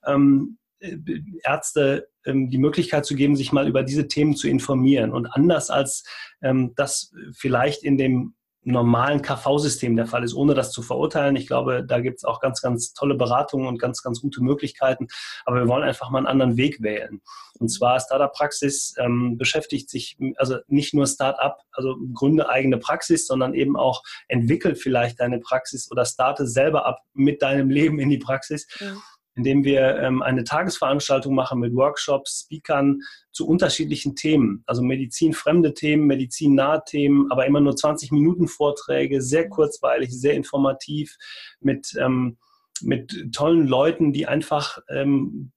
[0.04, 0.98] ähm, äh,
[1.42, 5.12] Ärzte ähm, die Möglichkeit zu geben, sich mal über diese Themen zu informieren.
[5.12, 6.04] Und anders als
[6.42, 8.34] ähm, das vielleicht in dem
[8.66, 11.36] normalen KV-System der Fall ist, ohne das zu verurteilen.
[11.36, 15.06] Ich glaube, da gibt es auch ganz, ganz tolle Beratungen und ganz, ganz gute Möglichkeiten.
[15.44, 17.22] Aber wir wollen einfach mal einen anderen Weg wählen.
[17.58, 23.54] Und zwar Startup-Praxis ähm, beschäftigt sich, also nicht nur Startup, also gründe eigene Praxis, sondern
[23.54, 28.18] eben auch entwickelt vielleicht deine Praxis oder starte selber ab mit deinem Leben in die
[28.18, 28.66] Praxis.
[28.80, 29.00] Mhm
[29.36, 33.00] in dem wir ähm, eine Tagesveranstaltung machen mit Workshops, Speakern
[33.32, 34.64] zu unterschiedlichen Themen.
[34.66, 41.16] Also medizinfremde Themen, medizinnahe Themen, aber immer nur 20 Minuten Vorträge, sehr kurzweilig, sehr informativ,
[41.60, 42.38] mit, ähm,
[42.80, 45.52] mit tollen Leuten, die einfach ähm,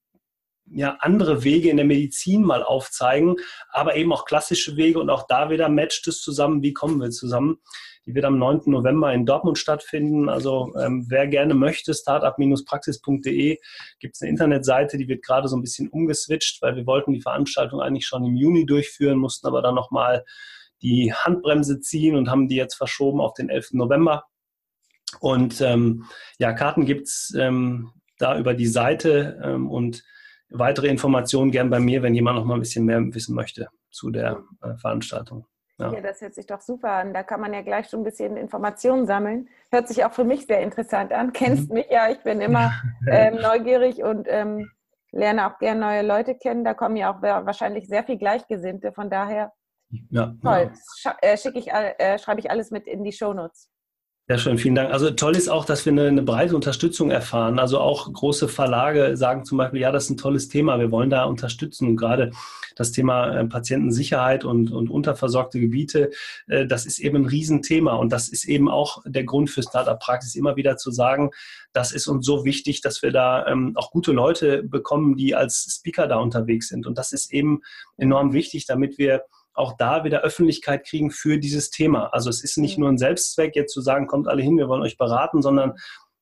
[0.71, 3.35] ja, andere Wege in der Medizin mal aufzeigen,
[3.69, 7.09] aber eben auch klassische Wege und auch da wieder matcht es zusammen, wie kommen wir
[7.09, 7.57] zusammen.
[8.05, 8.61] Die wird am 9.
[8.65, 10.29] November in Dortmund stattfinden.
[10.29, 13.57] Also ähm, wer gerne möchte, startup-praxis.de
[13.99, 17.21] gibt es eine Internetseite, die wird gerade so ein bisschen umgeswitcht, weil wir wollten die
[17.21, 20.25] Veranstaltung eigentlich schon im Juni durchführen, mussten aber dann nochmal
[20.81, 23.73] die Handbremse ziehen und haben die jetzt verschoben auf den 11.
[23.73, 24.23] November.
[25.19, 26.05] Und ähm,
[26.37, 30.03] ja, Karten gibt es ähm, da über die Seite ähm, und
[30.49, 34.09] weitere Informationen gern bei mir, wenn jemand noch mal ein bisschen mehr wissen möchte zu
[34.09, 35.45] der äh, Veranstaltung.
[35.77, 35.93] Ja.
[35.93, 36.01] ja.
[36.01, 37.13] das hört sich doch super an.
[37.13, 39.47] Da kann man ja gleich schon ein bisschen Informationen sammeln.
[39.71, 41.31] Hört sich auch für mich sehr interessant an.
[41.33, 41.75] Kennst mhm.
[41.75, 42.73] mich ja, ich bin immer
[43.09, 44.69] ähm, neugierig und ähm,
[45.11, 46.63] lerne auch gerne neue Leute kennen.
[46.63, 48.91] Da kommen ja auch wahrscheinlich sehr viel Gleichgesinnte.
[48.91, 49.53] Von daher
[50.09, 50.71] ja, toll.
[51.03, 51.17] Ja.
[51.21, 53.69] Äh, schicke ich, äh, schreibe ich alles mit in die Shownotes.
[54.31, 54.93] Sehr schön, vielen Dank.
[54.93, 57.57] Also toll ist auch, dass wir eine, eine, breite Unterstützung erfahren.
[57.57, 61.09] Also auch große Verlage sagen zum Beispiel, ja, das ist ein tolles Thema, wir wollen
[61.09, 61.87] da unterstützen.
[61.87, 62.29] Und gerade
[62.75, 66.11] das Thema äh, Patientensicherheit und, und unterversorgte Gebiete,
[66.45, 67.95] äh, das ist eben ein Riesenthema.
[67.95, 71.31] Und das ist eben auch der Grund für Startup-Praxis, immer wieder zu sagen,
[71.73, 75.79] das ist uns so wichtig, dass wir da ähm, auch gute Leute bekommen, die als
[75.79, 76.85] Speaker da unterwegs sind.
[76.85, 77.63] Und das ist eben
[77.97, 79.23] enorm wichtig, damit wir
[79.59, 82.07] auch da wieder Öffentlichkeit kriegen für dieses Thema.
[82.13, 82.83] Also es ist nicht mhm.
[82.83, 85.73] nur ein Selbstzweck, jetzt zu sagen, kommt alle hin, wir wollen euch beraten, sondern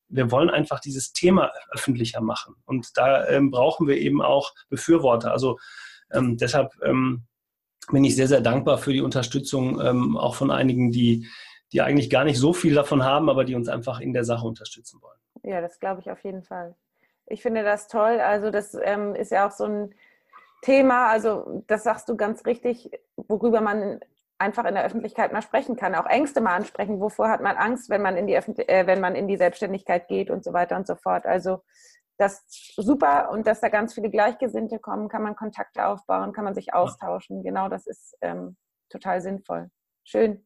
[0.09, 2.55] wir wollen einfach dieses Thema öffentlicher machen.
[2.65, 5.31] Und da ähm, brauchen wir eben auch Befürworter.
[5.31, 5.57] Also
[6.11, 7.25] ähm, deshalb ähm,
[7.91, 11.27] bin ich sehr, sehr dankbar für die Unterstützung ähm, auch von einigen, die,
[11.73, 14.47] die eigentlich gar nicht so viel davon haben, aber die uns einfach in der Sache
[14.47, 15.19] unterstützen wollen.
[15.43, 16.75] Ja, das glaube ich auf jeden Fall.
[17.27, 18.19] Ich finde das toll.
[18.21, 19.93] Also das ähm, ist ja auch so ein
[20.61, 23.99] Thema, also das sagst du ganz richtig, worüber man
[24.39, 26.99] einfach in der Öffentlichkeit mal sprechen kann, auch Ängste mal ansprechen.
[26.99, 30.29] Wovor hat man Angst, wenn man in die, äh, wenn man in die Selbstständigkeit geht
[30.29, 31.25] und so weiter und so fort.
[31.25, 31.63] Also
[32.17, 36.45] das ist super und dass da ganz viele Gleichgesinnte kommen, kann man Kontakte aufbauen, kann
[36.45, 37.43] man sich austauschen.
[37.43, 38.57] Genau, das ist ähm,
[38.89, 39.69] total sinnvoll.
[40.03, 40.45] Schön.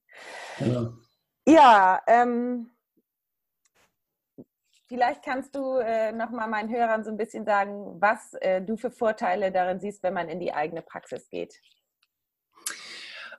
[0.59, 0.91] Ja,
[1.47, 2.70] ja ähm,
[4.91, 8.91] Vielleicht kannst du äh, nochmal meinen Hörern so ein bisschen sagen, was äh, du für
[8.91, 11.53] Vorteile darin siehst, wenn man in die eigene Praxis geht.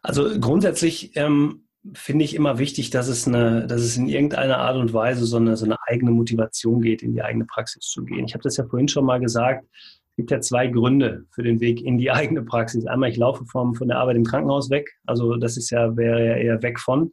[0.01, 4.79] Also grundsätzlich ähm, finde ich immer wichtig, dass es, eine, dass es in irgendeiner Art
[4.79, 8.25] und Weise so eine, so eine eigene Motivation geht, in die eigene Praxis zu gehen.
[8.25, 9.67] Ich habe das ja vorhin schon mal gesagt.
[9.75, 12.87] Es gibt ja zwei Gründe für den Weg in die eigene Praxis.
[12.87, 14.89] Einmal, ich laufe vom, von der Arbeit im Krankenhaus weg.
[15.05, 17.13] Also das ist ja, wäre ja eher weg von.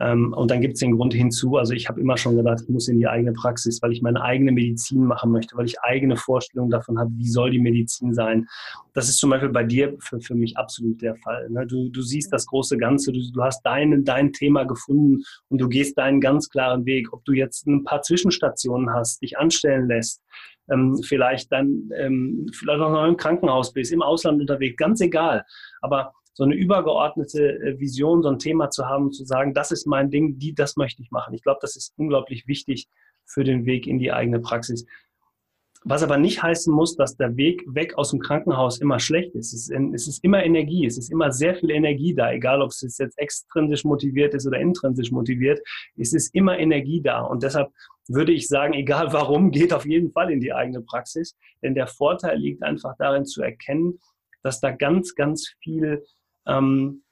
[0.00, 2.68] Ähm, und dann gibt es den Grund hinzu, also ich habe immer schon gedacht, ich
[2.68, 6.16] muss in die eigene Praxis, weil ich meine eigene Medizin machen möchte, weil ich eigene
[6.16, 8.46] Vorstellungen davon habe, wie soll die Medizin sein.
[8.94, 11.50] Das ist zum Beispiel bei dir für, für mich absolut der Fall.
[11.50, 11.66] Ne?
[11.66, 15.68] Du, du siehst das große Ganze, du, du hast dein, dein Thema gefunden und du
[15.68, 17.12] gehst deinen ganz klaren Weg.
[17.12, 20.22] Ob du jetzt ein paar Zwischenstationen hast, dich anstellen lässt,
[20.70, 25.44] ähm, vielleicht dann ähm, vielleicht auch noch im Krankenhaus bist, im Ausland unterwegs, ganz egal.
[25.80, 29.88] Aber so eine übergeordnete äh, Vision, so ein Thema zu haben, zu sagen, das ist
[29.88, 31.34] mein Ding, die, das möchte ich machen.
[31.34, 32.86] Ich glaube, das ist unglaublich wichtig
[33.26, 34.86] für den Weg in die eigene Praxis.
[35.82, 39.52] Was aber nicht heißen muss, dass der Weg weg aus dem Krankenhaus immer schlecht ist.
[39.52, 42.70] Es ist, es ist immer Energie, es ist immer sehr viel Energie da, egal ob
[42.70, 45.58] es jetzt extrinsisch motiviert ist oder intrinsisch motiviert.
[45.96, 47.22] Es ist immer Energie da.
[47.22, 47.72] Und deshalb
[48.06, 51.36] würde ich sagen, egal warum, geht auf jeden Fall in die eigene Praxis.
[51.64, 53.98] Denn der Vorteil liegt einfach darin zu erkennen,
[54.44, 56.04] dass da ganz, ganz viel
[56.48, 57.02] ähm,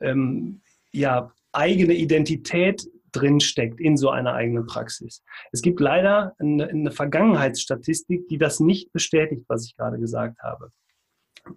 [0.00, 0.60] ähm,
[0.92, 5.22] ja, eigene Identität drinsteckt in so einer eigenen Praxis.
[5.52, 10.70] Es gibt leider eine, eine Vergangenheitsstatistik, die das nicht bestätigt, was ich gerade gesagt habe.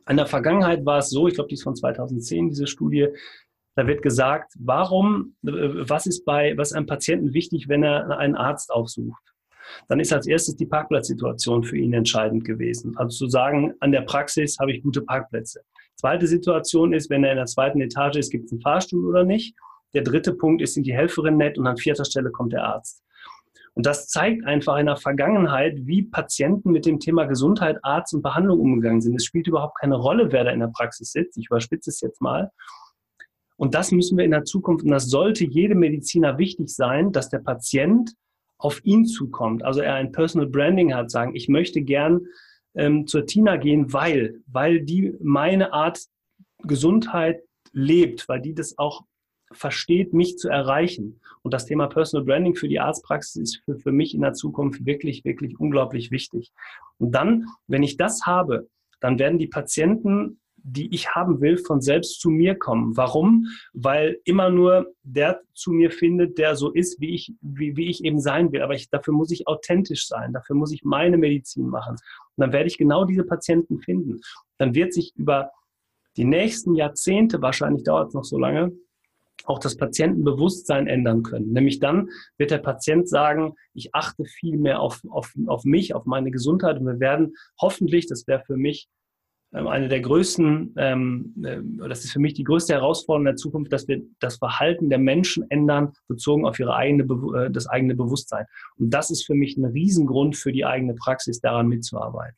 [0.10, 3.10] In der Vergangenheit war es so, ich glaube, die ist von 2010, diese Studie,
[3.76, 5.50] da wird gesagt, warum, äh,
[5.90, 9.22] was ist bei, was einem Patienten wichtig, wenn er einen Arzt aufsucht?
[9.88, 12.98] Dann ist als erstes die Parkplatzsituation für ihn entscheidend gewesen.
[12.98, 15.64] Also zu sagen, an der Praxis habe ich gute Parkplätze.
[15.96, 19.24] Zweite Situation ist, wenn er in der zweiten Etage ist, gibt es einen Fahrstuhl oder
[19.24, 19.56] nicht.
[19.94, 23.04] Der dritte Punkt ist, sind die Helferin nett und an vierter Stelle kommt der Arzt.
[23.76, 28.22] Und das zeigt einfach in der Vergangenheit, wie Patienten mit dem Thema Gesundheit, Arzt und
[28.22, 29.16] Behandlung umgegangen sind.
[29.16, 31.38] Es spielt überhaupt keine Rolle, wer da in der Praxis sitzt.
[31.38, 32.52] Ich überspitze es jetzt mal.
[33.56, 37.30] Und das müssen wir in der Zukunft, und das sollte jedem Mediziner wichtig sein, dass
[37.30, 38.12] der Patient
[38.58, 39.64] auf ihn zukommt.
[39.64, 42.22] Also er ein Personal Branding hat, sagen, ich möchte gern
[42.76, 46.00] ähm, zur Tina gehen, weil, weil die meine Art
[46.64, 49.04] Gesundheit lebt, weil die das auch
[49.52, 51.20] versteht, mich zu erreichen.
[51.42, 54.86] Und das Thema Personal Branding für die Arztpraxis ist für, für mich in der Zukunft
[54.86, 56.52] wirklich, wirklich unglaublich wichtig.
[56.98, 58.68] Und dann, wenn ich das habe,
[59.00, 62.96] dann werden die Patienten die ich haben will, von selbst zu mir kommen.
[62.96, 63.48] Warum?
[63.74, 68.04] Weil immer nur der zu mir findet, der so ist, wie ich, wie, wie ich
[68.04, 68.62] eben sein will.
[68.62, 70.32] Aber ich, dafür muss ich authentisch sein.
[70.32, 71.98] Dafür muss ich meine Medizin machen.
[72.36, 74.22] Und dann werde ich genau diese Patienten finden.
[74.58, 75.52] Dann wird sich über
[76.18, 78.72] die nächsten Jahrzehnte, wahrscheinlich dauert es noch so lange,
[79.46, 81.52] auch das Patientenbewusstsein ändern können.
[81.52, 86.06] Nämlich dann wird der Patient sagen, ich achte viel mehr auf, auf, auf mich, auf
[86.06, 88.88] meine Gesundheit und wir werden hoffentlich, das wäre für mich
[89.54, 93.88] eine der größten, ähm, äh, das ist für mich die größte Herausforderung der Zukunft, dass
[93.88, 97.04] wir das Verhalten der Menschen ändern, bezogen auf ihre eigene,
[97.38, 98.46] äh, das eigene Bewusstsein.
[98.78, 102.38] Und das ist für mich ein Riesengrund für die eigene Praxis, daran mitzuarbeiten.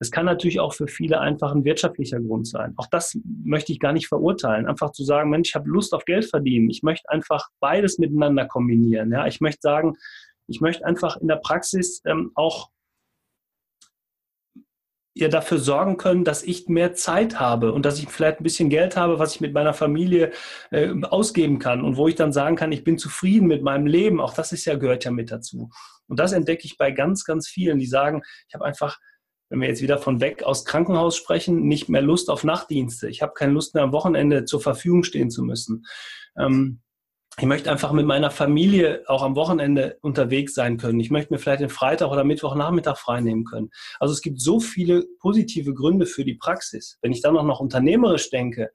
[0.00, 2.72] Es kann natürlich auch für viele einfach ein wirtschaftlicher Grund sein.
[2.76, 4.66] Auch das möchte ich gar nicht verurteilen.
[4.66, 6.70] Einfach zu sagen, Mensch, ich habe Lust auf Geld verdienen.
[6.70, 9.10] Ich möchte einfach beides miteinander kombinieren.
[9.10, 9.96] Ja, ich möchte sagen,
[10.46, 12.70] ich möchte einfach in der Praxis ähm, auch
[15.20, 18.70] ihr dafür sorgen können, dass ich mehr Zeit habe und dass ich vielleicht ein bisschen
[18.70, 20.32] Geld habe, was ich mit meiner Familie
[20.70, 24.20] äh, ausgeben kann und wo ich dann sagen kann, ich bin zufrieden mit meinem Leben.
[24.20, 25.70] Auch das ist ja gehört ja mit dazu.
[26.06, 28.98] Und das entdecke ich bei ganz, ganz vielen, die sagen, ich habe einfach
[29.50, 33.08] wenn wir jetzt wieder von weg aus Krankenhaus sprechen, nicht mehr Lust auf Nachtdienste.
[33.08, 35.86] Ich habe keine Lust mehr am Wochenende zur Verfügung stehen zu müssen.
[36.38, 36.80] Ähm,
[37.38, 40.98] ich möchte einfach mit meiner Familie auch am Wochenende unterwegs sein können.
[40.98, 43.70] Ich möchte mir vielleicht den Freitag oder Mittwochnachmittag freinehmen können.
[44.00, 46.98] Also es gibt so viele positive Gründe für die Praxis.
[47.00, 48.70] Wenn ich dann auch noch unternehmerisch denke,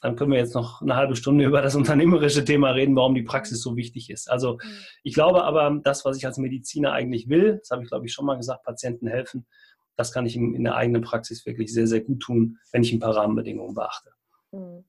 [0.00, 3.22] dann können wir jetzt noch eine halbe Stunde über das unternehmerische Thema reden, warum die
[3.22, 4.28] Praxis so wichtig ist.
[4.28, 4.70] Also mhm.
[5.04, 8.12] ich glaube aber, das, was ich als Mediziner eigentlich will, das habe ich, glaube ich,
[8.12, 9.46] schon mal gesagt, Patienten helfen,
[9.96, 12.98] das kann ich in der eigenen Praxis wirklich sehr, sehr gut tun, wenn ich ein
[12.98, 14.10] paar Rahmenbedingungen beachte.
[14.50, 14.84] Mhm.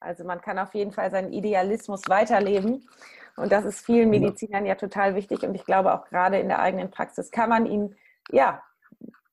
[0.00, 2.88] Also man kann auf jeden Fall seinen Idealismus weiterleben.
[3.36, 5.42] Und das ist vielen Medizinern ja total wichtig.
[5.42, 7.96] Und ich glaube auch gerade in der eigenen Praxis kann man ihn,
[8.30, 8.62] ja,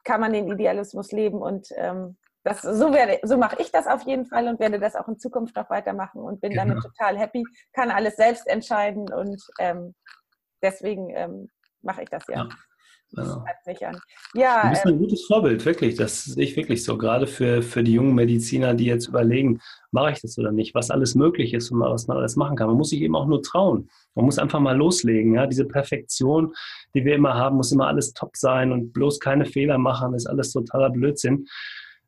[0.04, 1.42] kann man den Idealismus leben.
[1.42, 4.96] Und ähm, das, so, werde, so mache ich das auf jeden Fall und werde das
[4.96, 6.64] auch in Zukunft noch weitermachen und bin genau.
[6.64, 7.44] damit total happy,
[7.74, 9.94] kann alles selbst entscheiden und ähm,
[10.62, 11.50] deswegen ähm,
[11.82, 12.44] mache ich das ja.
[12.44, 12.50] ja.
[13.14, 13.46] Genau.
[14.34, 15.96] Ja, du bist ein ähm, gutes Vorbild, wirklich.
[15.96, 16.98] Das sehe ich wirklich so.
[16.98, 20.92] Gerade für, für die jungen Mediziner, die jetzt überlegen, mache ich das oder nicht, was
[20.92, 22.68] alles möglich ist und was man alles machen kann.
[22.68, 23.90] Man muss sich eben auch nur trauen.
[24.14, 25.34] Man muss einfach mal loslegen.
[25.36, 25.48] Ja?
[25.48, 26.54] Diese Perfektion,
[26.94, 30.28] die wir immer haben, muss immer alles top sein und bloß keine Fehler machen, ist
[30.28, 31.48] alles totaler Blödsinn.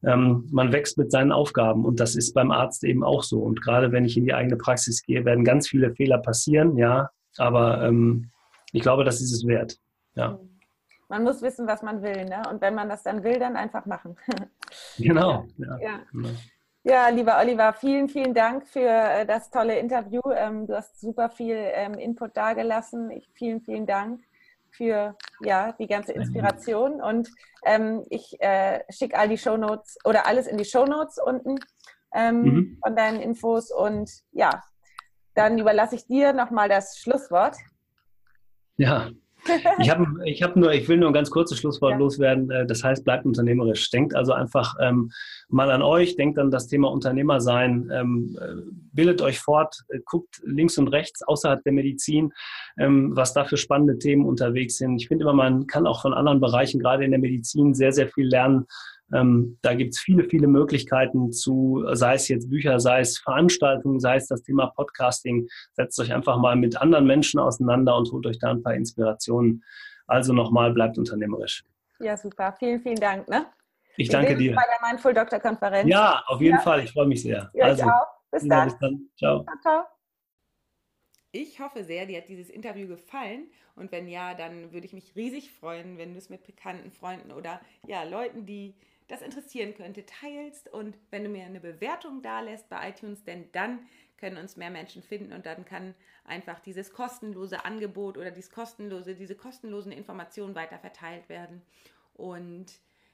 [0.04, 3.40] Ähm, man wächst mit seinen Aufgaben und das ist beim Arzt eben auch so.
[3.40, 7.10] Und gerade wenn ich in die eigene Praxis gehe, werden ganz viele Fehler passieren, ja,
[7.38, 8.32] aber ähm,
[8.72, 9.78] ich glaube, das ist es wert.
[10.16, 10.40] Ja.
[10.42, 10.49] Mhm
[11.10, 12.26] man muss wissen, was man will.
[12.26, 12.44] Ne?
[12.50, 14.16] Und wenn man das dann will, dann einfach machen.
[14.98, 15.46] genau.
[15.58, 15.78] Ja.
[15.80, 16.00] Ja.
[16.12, 16.30] Genau.
[16.84, 17.10] ja.
[17.10, 20.22] lieber Oliver, vielen, vielen Dank für äh, das tolle Interview.
[20.34, 23.12] Ähm, du hast super viel ähm, Input dargelassen.
[23.34, 24.22] vielen, vielen Dank
[24.70, 27.02] für ja, die ganze Inspiration.
[27.02, 27.30] Und
[27.66, 31.56] ähm, ich äh, schicke all die Shownotes oder alles in die Shownotes unten
[32.14, 32.78] ähm, mhm.
[32.84, 33.72] von deinen Infos.
[33.72, 34.64] Und ja,
[35.34, 37.58] dann überlasse ich dir nochmal das Schlusswort.
[38.78, 39.10] Ja,
[39.80, 41.98] ich habe ich hab nur, ich will nur ein ganz kurzes Schlusswort ja.
[41.98, 42.50] loswerden.
[42.50, 43.90] Äh, das heißt, bleibt unternehmerisch.
[43.90, 45.12] Denkt also einfach ähm,
[45.48, 48.62] mal an euch, denkt an das Thema Unternehmer sein, ähm, äh,
[48.94, 52.34] bildet euch fort, äh, guckt links und rechts außerhalb der Medizin,
[52.78, 55.02] ähm, was da für spannende Themen unterwegs sind.
[55.02, 58.10] Ich finde immer, man kann auch von anderen Bereichen, gerade in der Medizin, sehr, sehr
[58.10, 58.66] viel lernen.
[59.14, 64.00] Ähm, da gibt es viele, viele Möglichkeiten zu, sei es jetzt Bücher, sei es Veranstaltungen,
[64.00, 65.48] sei es das Thema Podcasting.
[65.74, 69.64] Setzt euch einfach mal mit anderen Menschen auseinander und holt euch da ein paar Inspirationen.
[70.08, 71.64] Also nochmal, bleibt unternehmerisch.
[72.00, 72.56] Ja, super.
[72.58, 73.28] Vielen, vielen Dank.
[73.28, 73.46] Ne?
[73.98, 74.56] Ich danke dir.
[74.56, 75.90] Bei der Mindful Doctor Konferenz.
[75.90, 76.62] Ja, auf jeden ja.
[76.62, 76.84] Fall.
[76.84, 77.50] Ich freue mich sehr.
[77.54, 78.08] Ja, also, auch.
[78.32, 78.70] Bis dann.
[78.70, 79.10] Bis dann.
[79.18, 79.44] Ciao.
[79.44, 79.84] ciao, ciao.
[81.32, 83.52] Ich hoffe sehr, dir hat dieses Interview gefallen.
[83.76, 87.32] Und wenn ja, dann würde ich mich riesig freuen, wenn du es mit bekannten Freunden
[87.32, 88.74] oder ja, Leuten, die
[89.10, 93.52] das interessieren könnte, teilst und wenn du mir eine Bewertung da lässt bei iTunes, denn
[93.52, 93.80] dann
[94.18, 95.96] können uns mehr Menschen finden und dann kann
[96.26, 101.62] einfach dieses kostenlose Angebot oder dieses kostenlose, diese kostenlosen Informationen weiter verteilt werden.
[102.14, 102.68] Und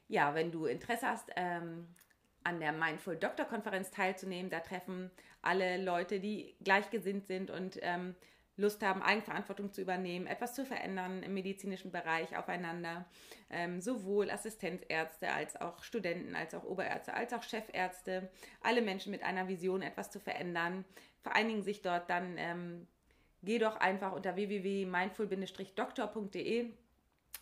[0.07, 1.87] ja, wenn du Interesse hast, ähm,
[2.43, 5.09] an der Mindful Doctor Konferenz teilzunehmen, da treffen
[5.41, 8.15] alle Leute, die gleichgesinnt sind und ähm,
[8.57, 13.05] Lust haben, Eigenverantwortung zu übernehmen, etwas zu verändern im medizinischen Bereich aufeinander.
[13.49, 18.29] Ähm, sowohl Assistenzärzte als auch Studenten, als auch Oberärzte, als auch Chefärzte.
[18.61, 20.85] Alle Menschen mit einer Vision, etwas zu verändern,
[21.21, 22.37] vereinigen sich dort dann.
[22.37, 22.87] Ähm,
[23.43, 26.71] geh doch einfach unter www.mindful-doktor.de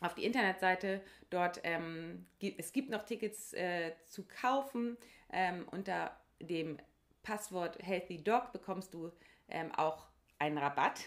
[0.01, 1.01] auf die Internetseite.
[1.29, 4.97] Dort ähm, gibt, es gibt noch Tickets äh, zu kaufen
[5.31, 6.77] ähm, unter dem
[7.23, 9.11] Passwort Healthy Dog bekommst du
[9.47, 10.07] ähm, auch
[10.43, 10.99] einen Rabatt.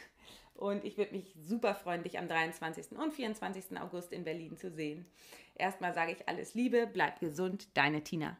[0.55, 2.93] Und ich würde mich super freuen, dich am 23.
[2.99, 3.78] und 24.
[3.78, 5.05] August in Berlin zu sehen.
[5.55, 8.39] Erstmal sage ich alles Liebe, bleib gesund, deine Tina.